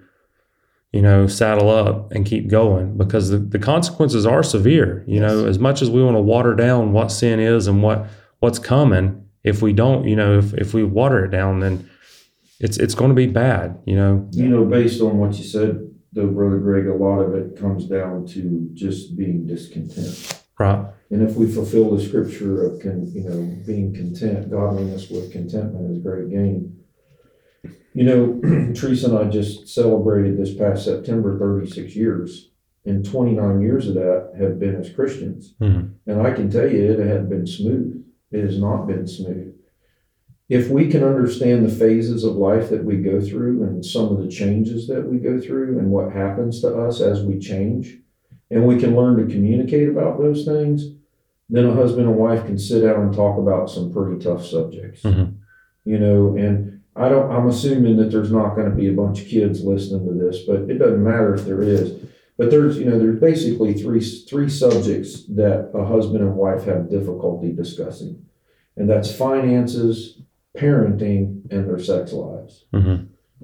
[0.94, 5.04] you know, saddle up and keep going because the, the consequences are severe.
[5.08, 8.06] You know, as much as we want to water down what sin is and what
[8.40, 11.90] what's coming, if we don't, you know, if, if we water it down, then
[12.60, 13.80] it's it's going to be bad.
[13.86, 17.34] You know, You know, based on what you said, though, Brother Greg, a lot of
[17.34, 20.44] it comes down to just being discontent.
[20.60, 20.86] right?
[21.10, 25.92] And if we fulfill the scripture of, con, you know, being content, godliness with contentment
[25.92, 26.83] is great gain.
[27.94, 32.50] You know, Teresa and I just celebrated this past September 36 years,
[32.86, 35.54] and 29 years of that have been as Christians.
[35.62, 35.92] Mhm.
[36.08, 38.04] And I can tell you, it hadn't been smooth.
[38.32, 39.54] It has not been smooth.
[40.50, 44.22] If we can understand the phases of life that we go through and some of
[44.22, 48.00] the changes that we go through and what happens to us as we change,
[48.52, 50.92] and we can learn to communicate about those things,
[51.50, 55.02] then a husband and wife can sit down and talk about some pretty tough subjects.
[55.04, 55.34] Mhm.
[55.86, 59.22] You know, and I don't I'm assuming that there's not going to be a bunch
[59.22, 62.04] of kids listening to this, but it doesn't matter if there is.
[62.38, 66.90] But there's, you know, there's basically three three subjects that a husband and wife have
[66.90, 68.26] difficulty discussing.
[68.76, 70.20] And that's finances,
[70.58, 72.66] parenting, and their sex lives.
[72.72, 72.96] hmm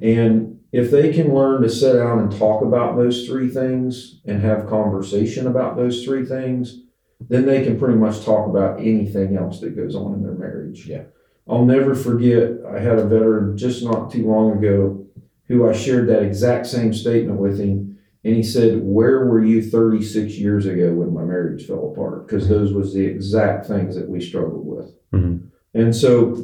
[0.01, 4.41] And if they can learn to sit down and talk about those three things and
[4.41, 6.81] have conversation about those three things,
[7.19, 10.85] then they can pretty much talk about anything else that goes on in their marriage.
[10.85, 11.03] Yeah.
[11.49, 15.05] I'll never forget, I had a veteran just not too long ago
[15.47, 17.97] who I shared that exact same statement with him.
[18.23, 22.27] And he said, Where were you 36 years ago when my marriage fell apart?
[22.27, 24.93] Because those was the exact things that we struggled with.
[25.13, 25.39] Mhm.
[25.73, 26.37] And so,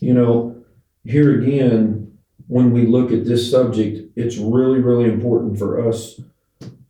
[0.00, 0.56] you know,
[1.04, 2.12] here again,
[2.48, 6.20] when we look at this subject, it's really, really important for us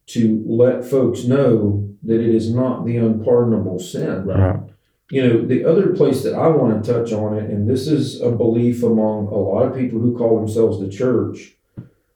[0.06, 4.26] to let folks know that it is not the unpardonable sin.
[4.26, 4.60] Right.
[5.10, 8.20] You know, the other place that I want to touch on it, and this is
[8.20, 11.56] a belief among a lot of people who call themselves the church.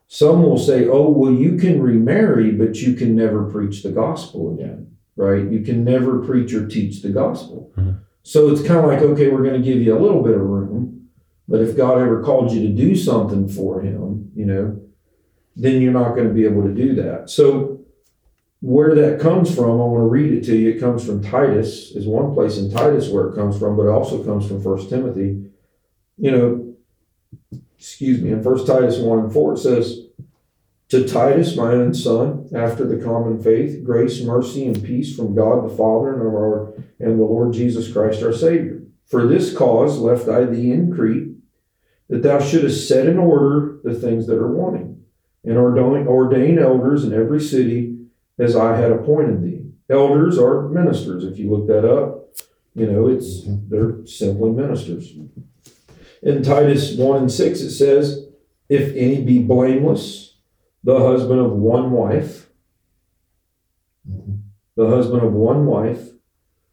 [0.06, 4.54] Some will say, oh, well, you can remarry, but you can never preach the gospel
[4.54, 5.50] again, right?
[5.50, 7.70] You can never preach or teach the gospel.
[7.76, 7.98] Mhm.
[8.22, 10.40] So it's kind of like, okay, we're going to give you a little bit of
[10.40, 11.08] room,
[11.46, 14.80] but if God ever called you to do something for Him, you know,
[15.56, 17.28] then you're not going to be able to do that.
[17.28, 17.77] So
[18.60, 20.70] where that comes from, I want to read it to you.
[20.70, 23.90] It comes from Titus, is one place in Titus where it comes from, but it
[23.90, 25.50] also comes from First Timothy.
[26.16, 26.74] You know,
[27.78, 30.06] excuse me, in First Titus 1 and 4, it says,
[30.88, 35.64] To Titus, my own son, after the common faith, grace, mercy, and peace from God
[35.64, 38.82] the Father and our and the Lord Jesus Christ our Savior.
[39.06, 41.28] For this cause left I thee in Crete,
[42.08, 45.04] that thou shouldest set in order the things that are wanting,
[45.44, 47.97] and ordain, ordain elders in every city
[48.38, 49.64] as I had appointed thee.
[49.90, 51.24] Elders are ministers.
[51.24, 52.28] If you look that up,
[52.74, 55.12] you know, it's they're simply ministers.
[56.22, 58.26] In Titus 1 and 6, it says,
[58.68, 60.36] If any be blameless,
[60.84, 62.48] the husband of one wife,
[64.76, 66.08] the husband of one wife.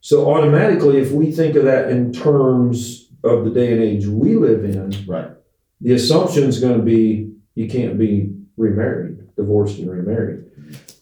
[0.02, 4.36] So automatically, if we think of that in terms of the day and age we
[4.36, 5.32] live in, Right.
[5.82, 10.44] the assumption is going to be you can't be remarried, divorced and remarried.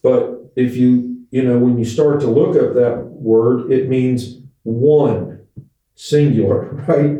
[0.02, 4.39] But if you, you know, when you start to look up that word, it means
[4.63, 5.46] one,
[5.96, 7.20] singular, right?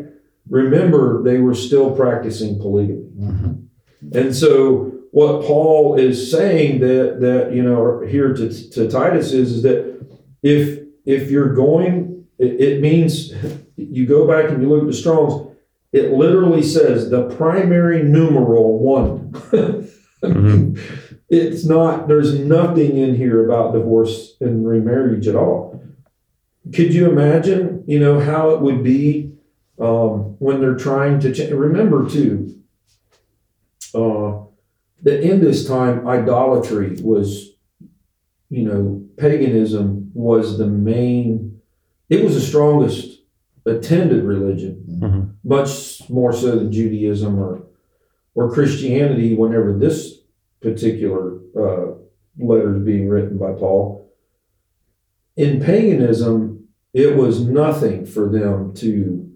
[0.50, 3.10] Remember, they were still practicing polygamy.
[3.18, 3.68] Mhm.
[4.14, 9.52] And so what Paul is saying that that you know here to, to Titus is,
[9.54, 10.06] is that
[10.42, 13.32] if if you're going it, it means
[13.78, 15.56] you go back and you look at the Strongs,
[15.92, 19.34] it literally says the primary numeral one.
[20.24, 20.80] Mean,
[21.34, 25.82] It's not there's nothing in here about divorce and remarriage at all.
[26.74, 29.34] Could you imagine, you know, how it would be
[29.80, 31.52] um, when they're trying to change?
[31.52, 32.62] Remember too,
[33.96, 34.40] uh,
[35.02, 37.50] that in this time idolatry was
[38.50, 41.60] you know paganism was the main
[42.10, 43.22] it was the strongest
[43.66, 45.30] attended religion Mhm.
[45.44, 47.64] much more so than judaism or
[48.36, 50.13] or christianity whenever this
[50.64, 51.94] particular uh,
[52.40, 54.12] letter is being written by paul
[55.36, 59.32] in paganism it was nothing for them to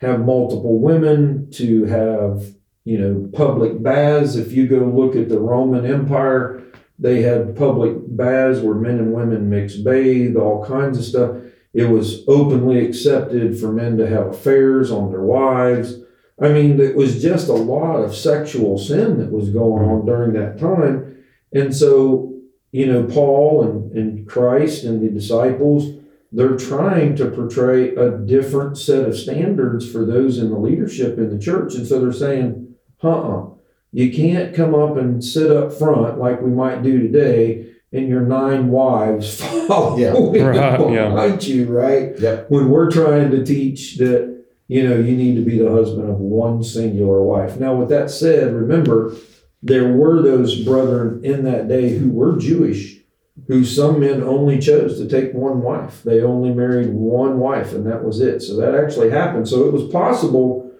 [0.00, 4.36] have multiple women to have you know, public baths.
[4.36, 6.62] If you go look at the Roman Empire,
[6.98, 11.36] they had public baths where men and women mixed bathe, all kinds of stuff.
[11.72, 15.99] It was openly accepted for men to have affairs on their wives.
[16.40, 20.32] I mean, it was just a lot of sexual sin that was going on during
[20.34, 21.24] that time.
[21.52, 22.34] And so,
[22.72, 26.00] you know, Paul and, and Christ and the disciples,
[26.32, 31.28] they're trying to portray a different set of standards for those in the leadership in
[31.30, 31.74] the church.
[31.74, 33.46] And so they're saying, uh-uh.
[33.92, 38.20] You can't come up and sit up front like we might do today and your
[38.20, 40.12] nine wives follow Yeah.
[40.40, 41.12] Right, yeah.
[41.40, 42.18] you, right?
[42.18, 42.50] Yep.
[42.50, 44.39] When we're trying to teach that,
[44.70, 47.58] you know, you need to be the husband of one singular wife.
[47.58, 49.16] Now, with that said, remember,
[49.64, 53.00] there were those brethren in that day who were Jewish,
[53.48, 56.04] who some men only chose to take one wife.
[56.04, 58.42] They only married one wife, and that was it.
[58.42, 59.48] So that actually happened.
[59.48, 60.70] So it was possible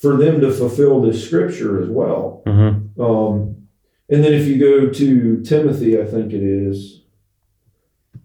[0.00, 2.44] for them to fulfill this scripture as well.
[2.46, 3.00] Mhm.
[3.00, 3.56] Um,
[4.08, 7.02] and then if you go to Timothy, I think it is.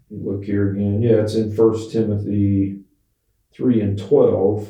[0.08, 1.02] Look here again.
[1.02, 2.78] Yeah, it's in First Timothy
[3.52, 4.68] three and twelve.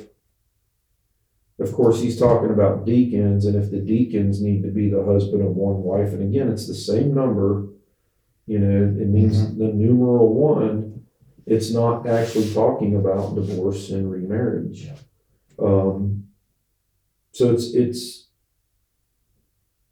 [1.59, 5.43] Of course, he's talking about deacons, and if the deacons need to be the husband
[5.43, 7.69] of one wife, and again, it's the same number.
[8.47, 11.05] You know, it means the numeral one.
[11.47, 14.89] It's not actually talking about divorce and remarriage.
[15.59, 16.25] Um,
[17.33, 18.29] so it's it's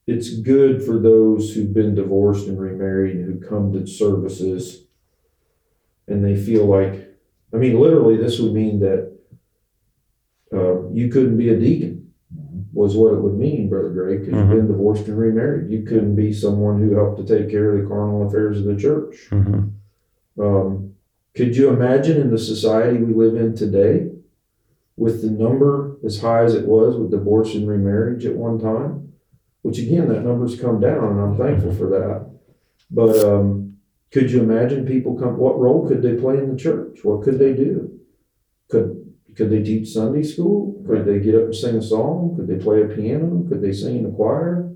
[0.07, 4.85] it's good for those who've been divorced and remarried and who come to services
[6.09, 7.15] and they feel like
[7.53, 9.17] I mean literally this would mean that
[10.95, 12.13] you couldn't be a deacon
[12.73, 14.41] was what it would mean, Brother Greg, because Mhm.
[14.41, 15.71] you've been divorced and remarried.
[15.71, 18.77] You couldn't be someone who helped to take care of the carnal affairs of the
[18.77, 19.29] church.
[19.31, 19.71] Mhm.
[20.39, 20.91] Um,
[21.35, 24.11] could you imagine in the society we live in today
[24.97, 29.09] with the number as high as it was with divorce and remarriage at one time,
[29.63, 32.27] which again, that number's come down and I'm thankful for that.
[32.91, 33.75] But, um,
[34.13, 37.05] could you imagine people come, what role could they play in the church?
[37.05, 37.91] What could they do?
[38.69, 39.04] Could,
[39.37, 40.83] could they teach Sunday school?
[40.87, 42.35] Could they get up and sing a song?
[42.37, 43.45] Could they play a piano?
[43.49, 44.71] Could they sing in a choir?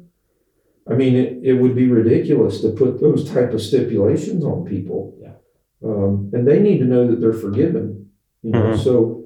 [0.91, 5.15] I mean, it, it would be ridiculous to put those type of stipulations on people.
[5.21, 5.33] Yeah.
[5.85, 8.11] Um, and they need to know that they're forgiven,
[8.43, 8.79] you know, Mhm.
[8.79, 9.25] so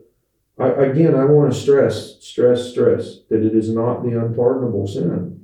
[0.59, 5.41] I, again, I want to stress, stress, stress that it is not the unpardonable sin.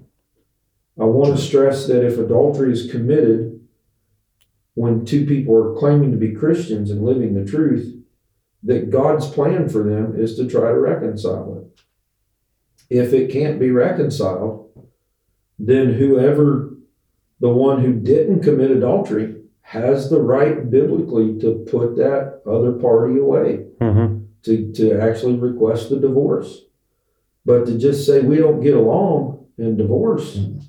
[0.99, 3.61] I want to stress that if adultery is committed
[4.75, 7.95] when two people are claiming to be Christians and living the truth,
[8.65, 11.81] that God's plan for them is to try to reconcile it.
[12.91, 14.71] If it can't be reconciled,
[15.59, 16.75] then whoever,
[17.41, 23.19] the one who didn't commit adultery, has the right biblically to put that other party
[23.19, 24.25] away, Mm-hmm.
[24.43, 26.63] to, to actually request the divorce.
[27.45, 30.63] But to just say we don't get along and divorce, Mhm.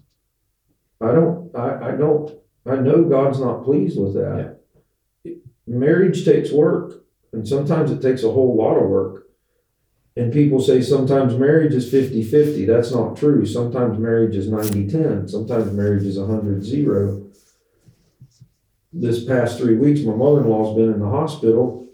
[1.02, 2.30] I don't, I, I don't,
[2.66, 4.60] I know God's not pleased with that.
[5.66, 7.04] Marriage takes work,
[7.34, 9.28] and sometimes it takes a whole lot of work.
[10.18, 12.66] And people say sometimes marriage is 50 50.
[12.66, 13.46] That's not true.
[13.46, 15.28] Sometimes marriage is 90 10.
[15.28, 17.26] Sometimes marriage is 100 0.
[18.92, 21.88] This past three weeks, my mother in law's been in the hospital.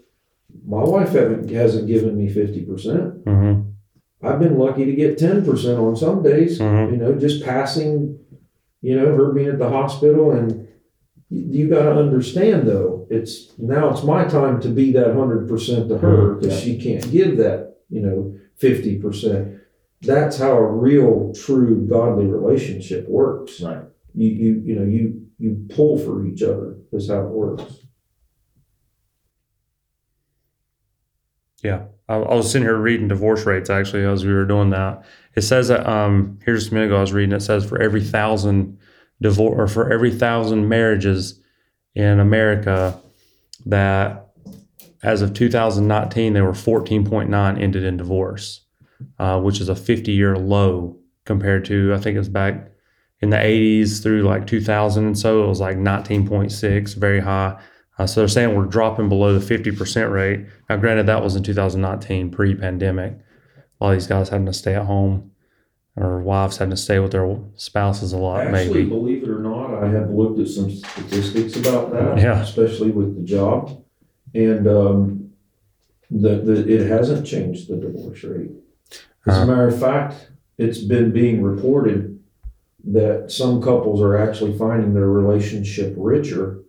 [0.66, 3.22] My wife haven't, hasn't given me 50%.
[3.24, 4.26] Mm-hmm.
[4.26, 6.90] I've been lucky to get 10% on some days, Mhm.
[6.92, 8.18] you know, just passing,
[8.80, 10.32] you know, her being at the hospital.
[10.32, 10.65] And
[11.30, 15.98] you, got to understand, though, it's now it's my time to be that 100% to
[15.98, 16.40] her Mhm.
[16.40, 19.58] because she can't give that, you know, 50%.
[20.02, 23.60] That's how a real, true, godly relationship works.
[23.60, 23.82] Right.
[24.14, 27.64] You, you, you know, you, you pull for each other, is how it works.
[32.08, 35.04] I, I was sitting here reading divorce rates actually as we were doing that.
[35.34, 37.34] It says that um here's a minute ago I was reading.
[37.34, 38.78] It says for every thousand
[39.20, 41.40] divorce or for every thousand marriages
[41.94, 43.00] in America,
[43.64, 44.28] that
[45.02, 48.62] as of 2019 there were 14.9 ended in divorce,
[49.18, 52.70] uh, which is a 50 year low compared to I think it's back
[53.20, 57.58] in the 80s through like 2000 and so it was like 19.6, very high.
[57.98, 60.46] Uh, so they're saying we're dropping below the 50% rate.
[60.68, 63.18] Now, granted, that was in 2019, pre pandemic.
[63.80, 65.30] All these guys having to stay at home
[65.96, 68.88] or wives having to stay with their spouses a lot, Actually, maybe.
[68.88, 72.42] believe it or not, I have looked at some statistics about that, Yeah.
[72.42, 73.82] especially with the job.
[74.34, 75.30] And um,
[76.10, 78.50] the, the, it hasn't changed the divorce rate.
[79.26, 82.22] As a matter of fact, it's been being reported
[82.84, 86.60] that some couples are actually finding their relationship richer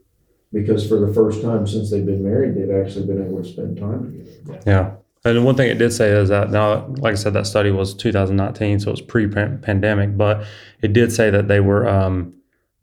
[0.54, 3.78] because for the first time since they've been married, they've actually been able to spend
[3.78, 4.12] time
[4.46, 4.62] together.
[4.66, 4.92] Yeah.
[5.26, 7.94] And one thing it did say is that now, like I said, that study was
[7.94, 10.46] 2019, so it was pre pandemic, but
[10.82, 12.34] it did say that they were, um,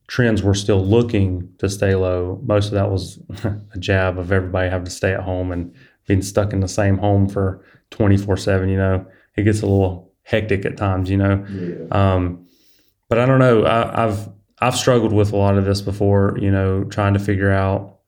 [0.09, 2.41] trends were still looking to stay low.
[2.45, 5.75] Most of that was a jab of everybody having to stay at home and
[6.07, 8.69] being stuck in the same home for 24 7.
[8.69, 9.07] You know,
[9.37, 11.45] it gets a little hectic at times, you know.
[11.49, 11.87] Yeah.
[11.91, 12.47] Um,
[13.09, 13.65] but I don't know.
[13.65, 14.29] I, I've
[14.61, 16.37] I've struggled with a lot of this before.
[16.41, 17.99] You know, trying to figure out.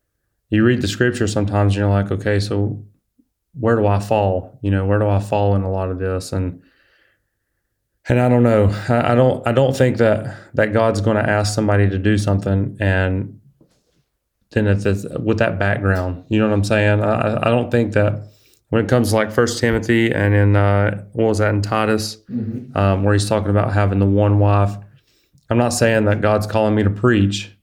[0.49, 2.85] You read the scripture sometimes, and you're like, okay, so
[3.59, 4.59] where do I fall?
[4.63, 6.33] You know, where do I fall in a lot of this?
[6.33, 6.63] And
[8.09, 8.67] and I don't know.
[8.89, 9.47] I, I don't.
[9.47, 13.41] I don't think that that God's going to ask somebody to do something and
[14.53, 16.25] then it's, it's with that background.
[16.29, 17.03] You know what I'm saying?
[17.03, 18.29] I, I don't think that
[18.69, 22.17] when it comes to like First Timothy and in uh, what was that in Titus
[22.31, 22.75] Mhm.
[22.77, 24.77] um, where he's talking about having the one wife.
[25.51, 27.57] I'm not saying that God's calling me to preach,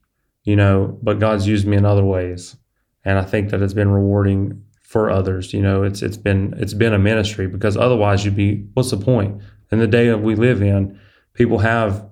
[0.44, 2.56] you know, but God's used me in other ways,
[3.04, 4.64] and I think that it's been rewarding
[4.94, 5.54] for others.
[5.54, 8.98] You know, it's it's been it's been a ministry because otherwise you'd be what's the
[8.98, 9.42] point?
[9.72, 11.00] In the day that we live in,
[11.34, 12.08] people have.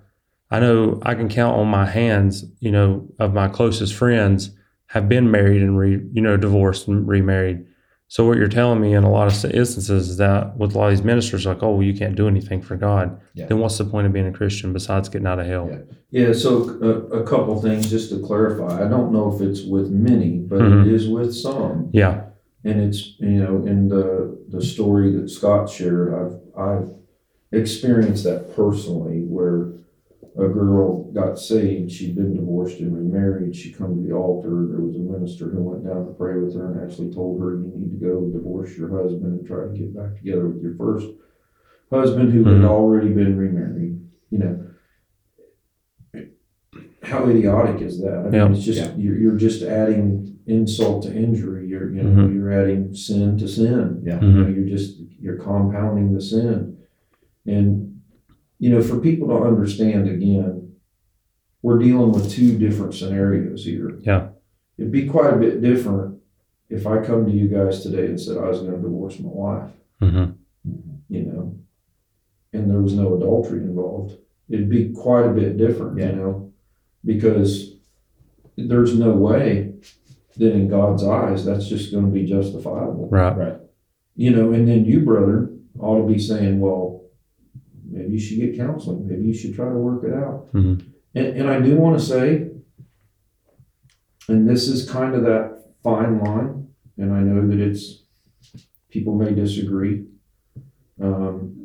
[0.53, 4.49] I know I can count on my hands, you know, of my closest friends
[4.87, 7.65] have been married and re, you know, divorced and remarried.
[8.09, 10.87] So what you're telling me in a lot of instances is that with a lot
[10.87, 13.17] of these ministers, like, oh, well, you can't do anything for God.
[13.33, 13.45] Yeah.
[13.45, 15.69] Then what's the point of being a Christian besides getting out of hell?
[15.71, 16.27] Yeah.
[16.27, 16.49] Yeah, so
[16.81, 18.83] a, a couple things just to clarify.
[18.85, 20.85] I don't know if it's with many, but Mhm.
[20.85, 21.89] it is with some.
[21.93, 22.23] Yeah.
[22.63, 26.93] And it's, you know, in the, the story that Scott shared, I've, I've
[27.51, 29.71] experienced that personally where
[30.37, 31.91] a girl got saved.
[31.91, 33.55] She'd been divorced and remarried.
[33.55, 34.67] She come to the altar.
[34.69, 37.55] There was a minister who went down to pray with her and actually told her,
[37.55, 40.75] you need to go divorce your husband and try to get back together with your
[40.75, 41.07] first
[41.89, 42.65] husband who had Mhm.
[42.69, 43.99] already been remarried.
[44.29, 44.67] You know,
[47.03, 48.19] how idiotic is that?
[48.19, 48.51] I mean, Yeah.
[48.51, 48.95] it's just Yeah.
[48.95, 51.67] you're, you're just adding insult to injury.
[51.67, 54.01] You're you know you're adding sin to sin.
[54.05, 54.19] Yeah.
[54.21, 56.77] You know, you're just you're compounding the sin,
[57.45, 58.01] and
[58.59, 60.73] you know for people to understand again,
[61.61, 63.97] we're dealing with two different scenarios here.
[64.01, 64.29] Yeah.
[64.77, 66.19] it'd be quite a bit different
[66.69, 69.29] if I come to you guys today and said I was going to divorce my
[69.29, 69.71] wife.
[69.99, 70.31] hmm
[71.09, 71.55] You know,
[72.53, 74.17] and there was no adultery involved.
[74.49, 75.97] It'd be quite a bit different.
[75.99, 76.09] Yeah.
[76.09, 76.53] You know,
[77.05, 77.75] because
[78.57, 79.70] there's no way
[80.41, 83.07] that in God's eyes that's just going to be justifiable.
[83.09, 83.35] Right.
[83.37, 83.57] Right.
[84.15, 87.03] You know, and then you, brother, ought to be saying, well,
[87.89, 89.07] maybe you should get counseling.
[89.07, 90.51] Maybe you should try to work it out.
[90.53, 90.83] Mhm.
[91.13, 92.49] And, and I do want to say,
[94.27, 96.67] and this is kind of that fine line,
[96.97, 98.03] and I know that it's,
[98.89, 100.05] people may disagree.
[101.01, 101.57] Um,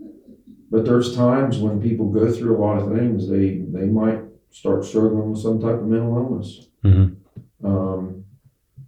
[0.70, 4.20] but there's times when people go through a lot of things, they, they might
[4.50, 6.68] start struggling with some type of mental illness.
[6.84, 7.16] Mhm.
[7.62, 8.15] Um,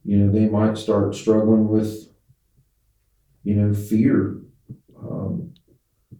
[0.09, 2.09] you know, they might start struggling with,
[3.44, 4.38] you know, fear.
[4.98, 5.50] Um,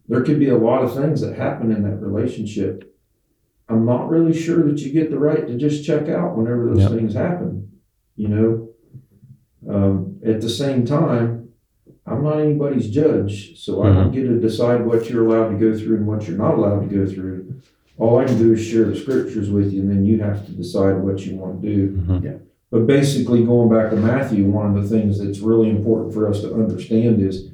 [0.07, 2.95] there could be a lot of things that happen in that relationship.
[3.67, 6.81] I'm not really sure that you get the right to just check out whenever those
[6.83, 6.91] Yep.
[6.91, 7.69] things happen.
[8.15, 8.69] You know,
[9.67, 11.49] um, at the same time,
[12.05, 15.75] I'm not anybody's judge, so I don't get to decide what you're allowed to go
[15.75, 17.55] through and what you're not allowed to go through.
[17.97, 20.51] All I can do is share the scriptures with you, and then you have to
[20.51, 21.97] decide what you want to do.
[21.97, 22.39] Mhm.
[22.71, 26.41] But basically, going back to Matthew, one of the things that's really important for us
[26.41, 27.51] to understand is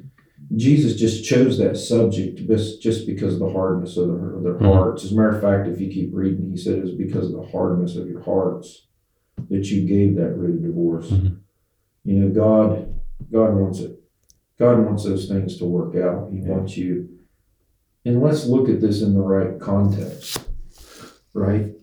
[0.54, 2.46] Jesus just chose that subject
[2.80, 4.72] just, because of the hardness of their, of their Mhm.
[4.72, 5.04] hearts.
[5.04, 7.32] As a matter of fact, if you keep reading, he said it was because of
[7.32, 8.86] the hardness of your hearts
[9.48, 11.10] that you gave that writ of divorce.
[11.10, 11.36] Mhm.
[12.04, 12.94] You know, God,
[13.32, 13.98] God wants it.
[14.58, 16.30] God wants those things to work out.
[16.30, 16.50] He Yeah.
[16.50, 17.08] wants you.
[18.04, 20.46] And let's look at this in the right context,
[21.34, 21.74] right?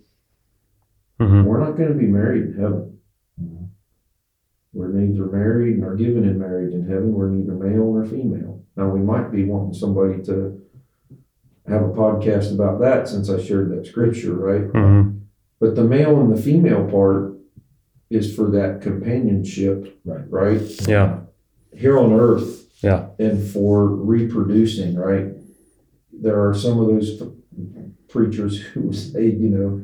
[1.20, 1.44] Mhm.
[1.46, 2.93] We're not going to be married in heaven.
[4.74, 7.14] We're neither married nor given in marriage in heaven.
[7.14, 8.64] We're neither male nor female.
[8.76, 10.60] Now, we might be wanting somebody to
[11.68, 14.72] have a podcast about that since I shared that scripture, right?
[14.74, 15.20] Mhm.
[15.60, 17.36] But the male and the female part
[18.10, 20.26] is for that companionship, Right.
[20.30, 20.88] right?
[20.88, 21.20] Yeah.
[21.74, 22.62] Here on earth.
[22.84, 23.10] Yeah.
[23.20, 25.28] And for reproducing, right?
[26.12, 27.22] There are some of those
[28.10, 29.82] preachers who say, you know,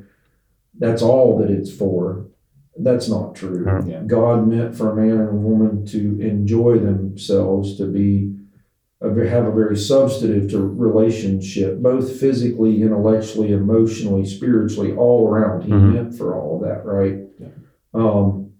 [0.77, 2.25] that's all that it's for.
[2.81, 3.65] That's not true.
[3.85, 4.03] Yeah.
[4.07, 8.35] God meant for a man and a woman to enjoy themselves, to be
[9.01, 15.63] a, have a very substantive to relationship, both physically, intellectually, emotionally, spiritually, all around.
[15.63, 15.93] He Mhm.
[15.93, 17.19] meant for all of that, right?
[17.39, 17.47] Yeah.
[17.93, 18.51] Um,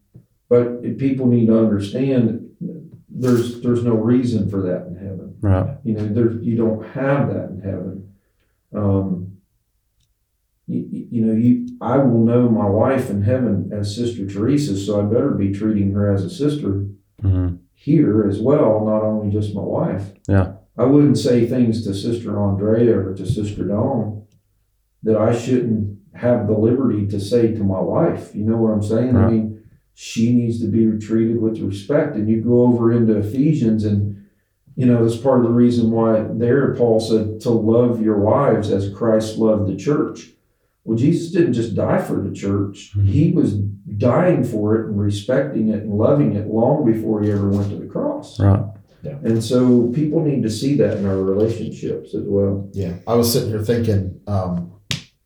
[0.50, 2.46] but people need to understand
[3.10, 5.34] there's there's no reason for that in heaven.
[5.42, 5.78] Right.
[5.84, 8.04] You know, there you don't have that in heaven.
[8.74, 9.28] Um,
[10.70, 15.00] you, you know, you I will know my wife in heaven as Sister Teresa, so
[15.02, 16.86] I better be treating her as a sister
[17.24, 17.58] Mhm.
[17.74, 20.14] here as well, not only just my wife.
[20.28, 20.54] Yeah.
[20.78, 24.22] I wouldn't say things to Sister Andrea or to Sister Dawn
[25.04, 28.34] that I shouldn't have the liberty to say to my wife.
[28.36, 29.16] You know what I'm saying?
[29.16, 29.60] I mean,
[29.94, 32.16] she needs to be treated with respect.
[32.16, 34.16] And you go over into Ephesians, and
[34.76, 38.72] you know that's part of the reason why there Paul said to love your wives
[38.72, 40.34] as Christ loved the church.
[40.86, 43.06] Well, Jesus didn't just die for the church; Mhm.
[43.06, 43.54] he was
[43.98, 47.76] dying for it and respecting it and loving it long before he ever went to
[47.78, 48.40] the cross.
[48.40, 48.64] Right.
[49.04, 49.16] Yeah.
[49.24, 52.68] And so people need to see that in our relationships as well.
[52.74, 54.72] Yeah, I was sitting here thinking um,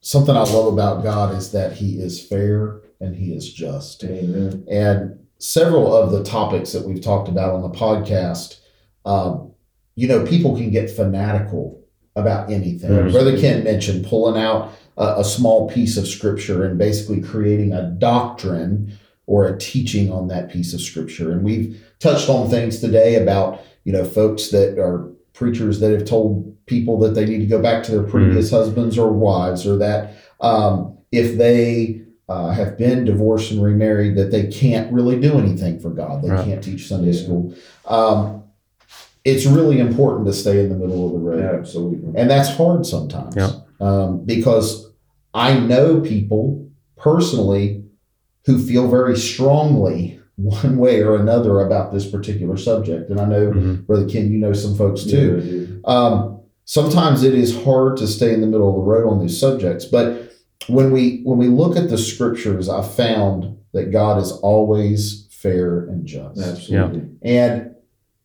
[0.01, 4.04] something I love about God is that He is fair and He is just.
[4.04, 4.64] Amen.
[4.70, 8.58] And several of the topics that we've talked about on the podcast,
[9.06, 9.51] um,
[9.95, 11.80] you know, people can get fanatical
[12.16, 13.12] about anything.
[13.12, 17.89] Brother Ken mentioned pulling out a, a small piece of scripture and basically creating a
[17.89, 18.93] doctrine
[19.25, 21.31] or a teaching on that piece of scripture.
[21.31, 26.05] And we've touched on things today about, you know, folks that are preachers that have
[26.05, 29.77] told people that they need to go back to their previous husbands or wives, or
[29.77, 35.37] that um, if they uh, have been divorced and remarried, that they can't really do
[35.37, 36.21] anything for God.
[36.21, 36.45] They Right.
[36.45, 37.23] can't teach Sunday Yeah.
[37.23, 37.53] school.
[37.85, 38.43] Um,
[39.25, 41.43] it's really important to stay in the middle of the road.
[41.43, 42.13] Absolutely.
[42.15, 43.35] And that's hard sometimes.
[43.35, 43.51] Yeah.
[43.80, 44.91] Um, because
[45.34, 47.84] I know people personally
[48.45, 53.09] who feel very strongly one way or another about this particular subject.
[53.09, 53.86] And I know, Mhm.
[53.86, 55.41] Brother Ken, you know some folks too.
[55.41, 55.82] Do.
[55.86, 59.39] Um, sometimes it is hard to stay in the middle of the road on these
[59.39, 59.86] subjects.
[59.86, 60.32] But
[60.67, 65.80] when we when we look at the scriptures, I found that God is always fair
[65.88, 66.39] and just.
[66.39, 67.03] Absolutely.
[67.21, 67.71] And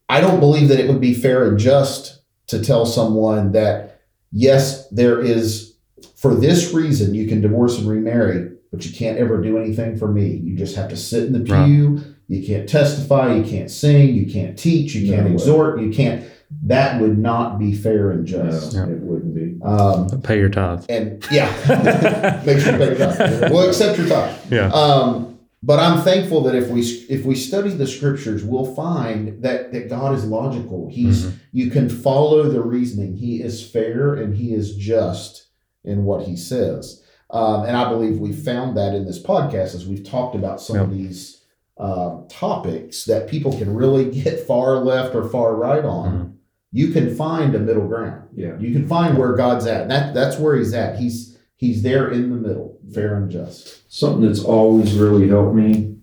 [0.09, 3.98] I don't believe that it would be fair and just to tell someone that,
[4.33, 5.75] yes, there is,
[6.17, 10.09] for this reason, you can divorce and remarry, but you can't ever do anything for
[10.09, 10.27] me.
[10.29, 11.67] You just have to sit in the Right.
[11.67, 12.01] pew.
[12.29, 13.35] You can't testify.
[13.37, 14.15] You can't sing.
[14.15, 14.95] You can't teach.
[14.95, 15.33] You No can't way.
[15.35, 15.81] exhort.
[15.81, 16.25] You can't.
[16.65, 18.75] That would not be fair and No, just.
[18.75, 18.87] Yeah.
[18.87, 19.57] it wouldn't be.
[19.65, 20.85] Um, Pay your tithe.
[20.91, 23.43] and yeah, make sure you pay your tithe.
[23.53, 24.35] We'll accept your tithe.
[24.51, 24.69] Yeah.
[24.71, 29.73] Um, but I'm thankful that if we if we study the scriptures, we'll find that
[29.73, 30.89] that God is logical.
[30.91, 31.33] He's Mhm.
[31.53, 33.15] you can follow the reasoning.
[33.17, 35.47] He is fair and he is just
[35.85, 37.03] in what he says.
[37.31, 40.79] Um, and I believe we found that in this podcast as we've talked about some
[40.79, 41.35] of these
[41.77, 46.11] uh, topics that people can really get far left or far right on.
[46.13, 46.31] Mhm.
[46.73, 48.23] You can find a middle ground.
[48.35, 48.59] Yeah.
[48.59, 49.89] You can find where God's at.
[49.89, 50.99] That that's where he's at.
[50.99, 53.93] He's he's there in the middle, fair and just.
[53.93, 55.97] Something that's always really helped me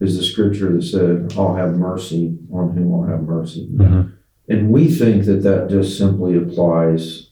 [0.00, 3.68] is the scripture that said, I'll have mercy on whom I'll have mercy.
[3.72, 4.10] Mhm.
[4.48, 7.30] And we think that that just simply applies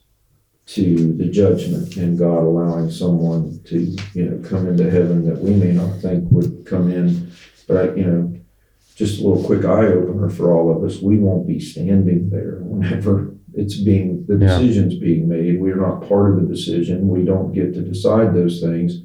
[0.66, 5.54] to the judgment and God allowing someone to, you know, come into heaven that we
[5.54, 7.28] may not think would come in.
[7.66, 8.32] But, I, you know,
[8.94, 11.02] just a little quick eye opener for all of us.
[11.02, 14.58] We won't be standing there whenever it's being, the Yeah.
[14.58, 15.60] decision's being made.
[15.60, 17.08] We're not part of the decision.
[17.08, 19.02] We don't get to decide those things.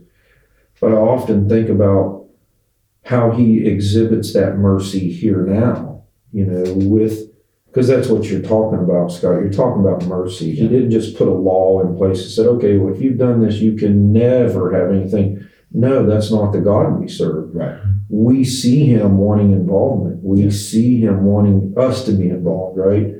[0.81, 2.25] But I often think about
[3.03, 7.31] how he exhibits that mercy here now, you know, with
[7.67, 9.41] because that's what you're talking about, Scott.
[9.41, 10.51] You're talking about mercy.
[10.55, 13.41] He didn't just put a law in place and said, okay, well, if you've done
[13.41, 15.43] this, you can never have anything.
[15.73, 17.53] No, that's not the God we serve.
[17.53, 17.77] Right.
[18.07, 20.23] We see him wanting involvement.
[20.23, 23.13] We see him wanting us to be involved, right?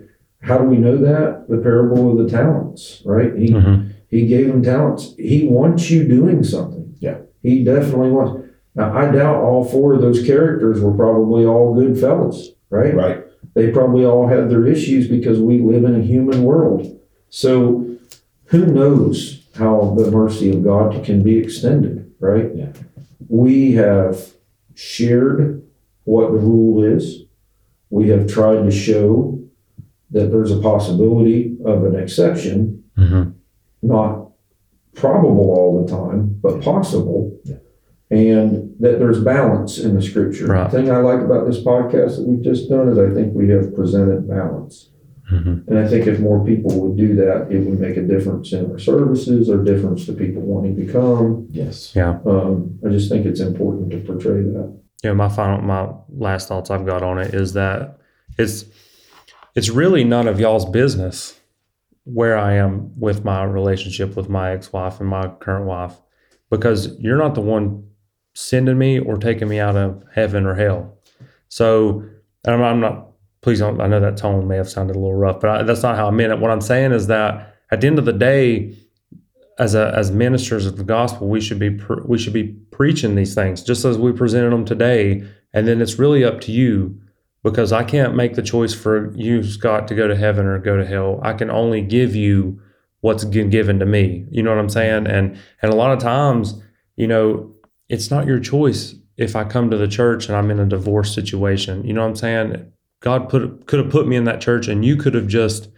[0.46, 1.50] How do we know that?
[1.50, 3.36] The parable of the talents, right?
[3.36, 3.86] He Mhm.
[4.08, 5.16] he gave them talents.
[5.18, 6.94] He wants you doing something.
[7.00, 7.18] Yeah.
[7.42, 8.48] He definitely wants.
[8.76, 12.96] Now, I doubt all four of those characters were probably all good fellas, right?
[12.96, 13.24] Right.
[13.56, 16.86] They probably all had their issues because we live in a human world.
[17.30, 17.86] So,
[18.46, 22.52] who knows how the mercy of God can be extended, right?
[22.54, 22.74] Yeah.
[23.28, 24.34] We have
[24.76, 25.64] shared
[26.04, 27.24] what the rule is.
[27.90, 29.40] We have tried to show
[30.12, 33.34] that there's a possibility of an exception Mhm.
[33.84, 34.32] not
[34.94, 37.32] probable all the time, but possible.
[37.44, 37.56] Yeah.
[38.12, 40.48] And that there's balance in the scripture.
[40.48, 40.70] Right.
[40.72, 43.50] The thing I like about this podcast that we've just done is I think we
[43.50, 44.92] have presented balance.
[45.34, 45.68] Mhm.
[45.68, 48.70] And I think if more people would do that, it would make a difference in
[48.72, 51.48] our services or difference to people wanting to come.
[51.52, 51.94] Yes.
[51.96, 52.20] Yeah.
[52.26, 54.72] Um, I just think it's important to portray that.
[55.04, 57.98] Yeah, my final, my last thoughts I've got on it is that
[58.38, 58.66] it's
[59.56, 61.40] it's really none of y'all's business
[62.04, 65.96] where I am with my relationship with my ex-wife and my current wife,
[66.50, 67.88] because you're not the one
[68.36, 70.98] sending me or taking me out of heaven or hell.
[71.48, 72.04] So,
[72.46, 73.08] I'm, I'm not.
[73.42, 73.80] Please don't.
[73.80, 76.08] I know that tone may have sounded a little rough, but I, that's not how
[76.08, 76.40] I meant it.
[76.40, 78.76] What I'm saying is that at the end of the day,
[79.58, 83.16] as a as ministers of the gospel, we should be pre- we should be preaching
[83.16, 87.00] these things just as we presented them today, and then it's really up to you
[87.46, 90.78] because I can't make the choice for you, Scott, to go to heaven or go
[90.78, 91.20] to hell.
[91.22, 92.60] I can only give you
[93.02, 94.26] what's given to me.
[94.32, 95.06] You know what I'm saying?
[95.06, 96.60] And and a lot of times,
[96.96, 97.54] you know,
[97.88, 101.14] it's not your choice if I come to the church and I'm in a divorce
[101.14, 101.86] situation.
[101.86, 102.72] You know what I'm saying?
[103.02, 105.70] God put could have put me in that church, and you could have just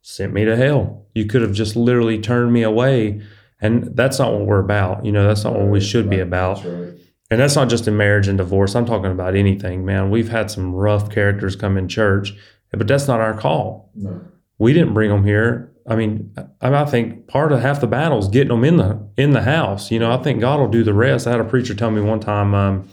[0.00, 1.06] sent me to hell.
[1.14, 3.22] You could have just literally turned me away.
[3.60, 5.04] And that's not what we're about.
[5.04, 6.64] You know, that's not what we should be about.
[6.64, 6.94] Right.
[7.32, 8.74] And that's not just in marriage and divorce.
[8.74, 10.10] I'm talking about anything, man.
[10.10, 12.34] We've had some rough characters come in church,
[12.72, 13.90] but that's not our call.
[13.94, 14.20] No.
[14.58, 15.72] We didn't bring them here.
[15.88, 19.30] I mean, I, think part of half the battle is getting them in the in
[19.30, 19.90] the house.
[19.90, 21.26] You know, I think God will do the rest.
[21.26, 22.86] I had a preacher tell me one time, um,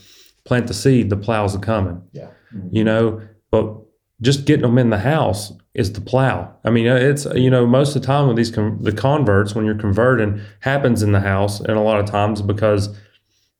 [0.46, 2.30] "Plant the seed, the plows are coming." Yeah.
[2.72, 3.22] You know,
[3.52, 3.76] but
[4.22, 6.56] just getting them in the house is the plow.
[6.64, 9.66] I mean, it's you know most of the time with these con- the converts when
[9.66, 12.98] you're converting happens in the house, and a lot of times because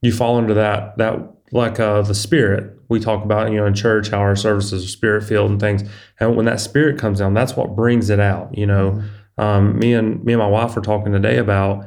[0.02, 1.20] you fall into that that
[1.52, 2.76] like uh, the spirit.
[2.90, 5.84] We talk about you know in church how our services are spirit filled and things,
[6.20, 8.58] and when that spirit comes down, that's what brings it out.
[8.58, 9.04] You know,
[9.38, 11.86] um, me and me and my wife were talking today about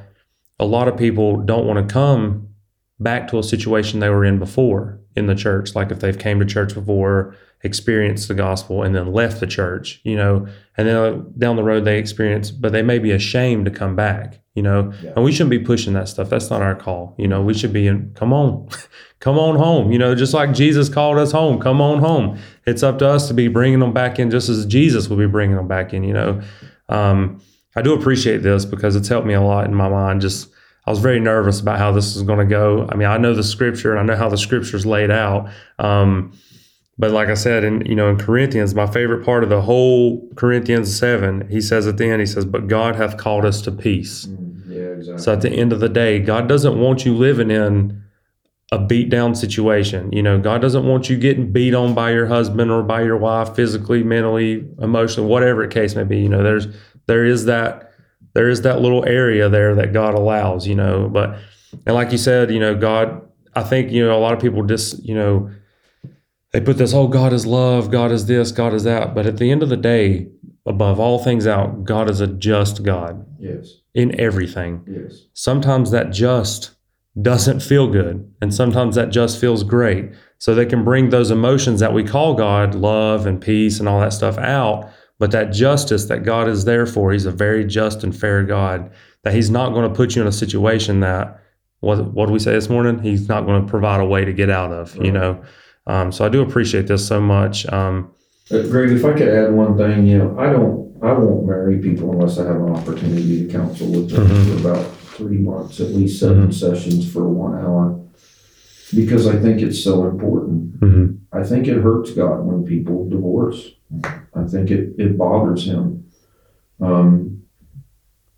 [0.58, 2.48] a lot of people don't want to come
[3.02, 5.74] back to a situation they were in before in the church.
[5.74, 10.00] Like if they've came to church before experienced the gospel and then left the church
[10.04, 10.46] you know
[10.76, 14.38] and then down the road they experience but they may be ashamed to come back
[14.54, 14.92] you know?
[15.02, 15.12] Yeah.
[15.16, 16.28] and we shouldn't be pushing that stuff.
[16.28, 17.40] That's not our call you know?
[17.40, 18.68] We should be in come on
[19.20, 20.14] come on home you know?
[20.14, 22.38] Just like jesus called us home come on home.
[22.66, 25.26] It's up to us to be bringing them back in just as jesus will be
[25.26, 26.42] bringing them back in you know?
[26.88, 27.40] Um,
[27.76, 30.51] i do appreciate this because it's helped me a lot in my mind just
[30.86, 32.88] I was very nervous about how this is going to go.
[32.90, 35.48] I mean, I know the scripture and I know how the scripture's laid out.
[35.78, 36.32] Um,
[36.98, 40.28] but like I said, in you know, in Corinthians, my favorite part of the whole
[40.36, 43.72] Corinthians seven, he says at the end, he says, "But God hath called us to
[43.72, 45.22] peace." Mm, Yeah, exactly.
[45.22, 48.02] So at the end of the day, God doesn't want you living in
[48.72, 50.12] a beat down situation.
[50.12, 53.16] You know, God doesn't want you getting beat on by your husband or by your
[53.16, 56.18] wife physically, mentally, emotionally, whatever the case may be.
[56.18, 56.68] You know, there's
[57.06, 57.91] there is that
[58.34, 61.36] there is that little area there that God allows, you know, but
[61.86, 63.22] and like you said, you know, God
[63.54, 65.50] I think, you know, a lot of people just, you know,
[66.52, 69.14] they put this, oh, God is love, God is this, God is that.
[69.14, 70.28] But at the end of the day,
[70.66, 73.26] above all things out, God is a just God.
[73.38, 74.84] Yes, in everything.
[74.86, 76.72] Yes, sometimes that just
[77.20, 80.12] doesn't feel good and sometimes that just feels great.
[80.38, 84.00] So they can bring those emotions that we call god love and peace and all
[84.00, 84.90] that stuff out
[85.22, 88.90] but that justice that god is there for he's a very just and fair god
[89.22, 91.40] that he's not going to put you in a situation that
[91.78, 94.32] what, what did we say this morning he's not going to provide a way to
[94.32, 95.40] get out of you know
[95.86, 98.10] um, so i do appreciate this so much um,
[98.50, 101.78] Uh, Greg, if I could add one thing, you know, I don't, I won't marry
[101.78, 104.42] people unless I have an opportunity to counsel with them Mhm.
[104.46, 104.84] for about
[105.16, 108.01] three months, at least 7 sessions for one hour.
[108.94, 110.80] Because I think it's so important.
[110.80, 113.70] mhm, I think it hurts God when people divorce.
[114.34, 116.04] I think it, it bothers him.
[116.80, 117.42] Um,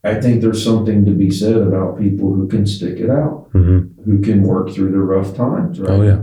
[0.05, 3.91] I think there's something to be said about people who can stick it out, mhm.
[4.05, 5.91] who can work through the rough times, right?
[5.91, 6.23] oh yeah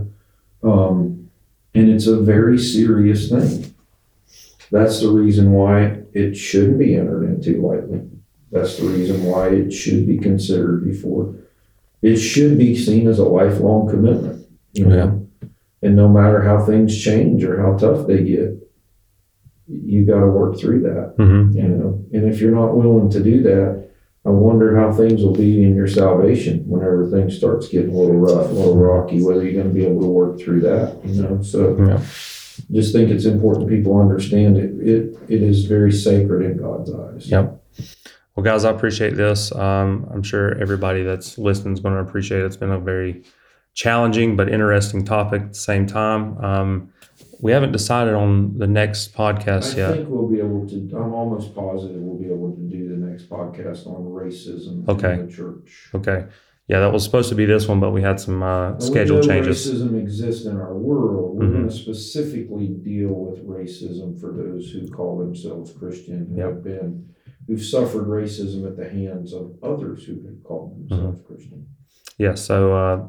[0.63, 1.29] Um,
[1.73, 3.73] and it's a very serious thing.
[4.71, 8.01] That's the reason why it shouldn't be entered into lightly.
[8.51, 11.33] That's the reason why it should be considered before.
[12.01, 15.27] It should be seen as a lifelong commitment, you know.
[15.83, 18.57] And no matter how things change or how tough they get,
[19.67, 22.05] you got to work through that, hmm you know.
[22.13, 23.89] And if you're not willing to do that,
[24.25, 28.17] I wonder how things will be in your salvation whenever things starts getting a little
[28.17, 29.23] rough, a little rocky.
[29.23, 31.41] Whether you're going to be able to work through that, you know.
[31.41, 32.03] So yeah
[32.71, 34.71] just think it's important people understand it.
[34.79, 37.29] It it is very sacred in God's eyes.
[37.29, 37.60] Yep.
[38.41, 39.51] Well, guys, I appreciate this.
[39.51, 42.45] Um, I'm sure everybody that's listening is going to appreciate it.
[42.45, 43.23] It's been a very
[43.75, 46.43] challenging but interesting topic at the same time.
[46.43, 46.89] Um,
[47.39, 49.91] we haven't decided on the next I podcast yet.
[49.91, 50.75] I think we'll be able to.
[50.97, 55.13] I'm almost positive we'll be able to do the next podcast on racism Okay.
[55.13, 55.89] in the church.
[55.93, 56.25] Okay.
[56.67, 59.71] Yeah, that was supposed to be this one, but we had some uh, schedule changes.
[59.71, 61.37] Racism exists in our world.
[61.37, 61.53] We're Mhm.
[61.53, 66.47] going to specifically deal with racism for those who call themselves Christian, who Yep.
[66.47, 67.05] have been,
[67.47, 71.33] who've suffered racism at the hands of others who have called themselves Mm-hmm.
[71.33, 71.67] Christian.
[72.17, 73.07] Yeah, so uh,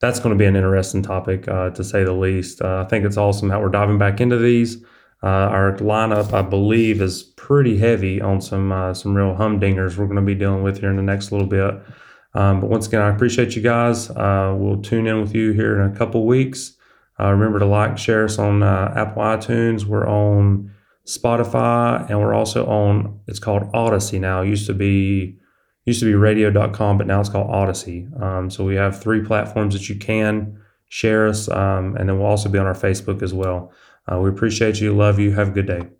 [0.00, 2.62] that's going to be an interesting topic uh, to say the least.
[2.62, 4.82] Uh, I think it's awesome how we're diving back into these.
[5.22, 10.06] Uh, our lineup, I believe, is pretty heavy on some uh, some real humdingers we're
[10.06, 11.74] going to be dealing with here in the next little bit.
[12.34, 14.10] Um, but once again, I appreciate you guys.
[14.10, 16.76] Uh, we'll tune in with you here in a couple weeks.
[17.18, 19.84] Uh, remember to like, share us on uh, Apple iTunes.
[19.86, 20.70] We're on
[21.06, 23.20] Spotify, and we're also on.
[23.26, 24.42] It's called Audacy now.
[24.42, 25.38] It used to be
[25.84, 28.20] used to be radio.com, but now it's called Audacy.
[28.20, 32.26] Um, so we have three platforms that you can share us, um, and then we'll
[32.26, 33.72] also be on our Facebook as well.
[34.10, 35.95] Uh, we appreciate you, love you, have a good day.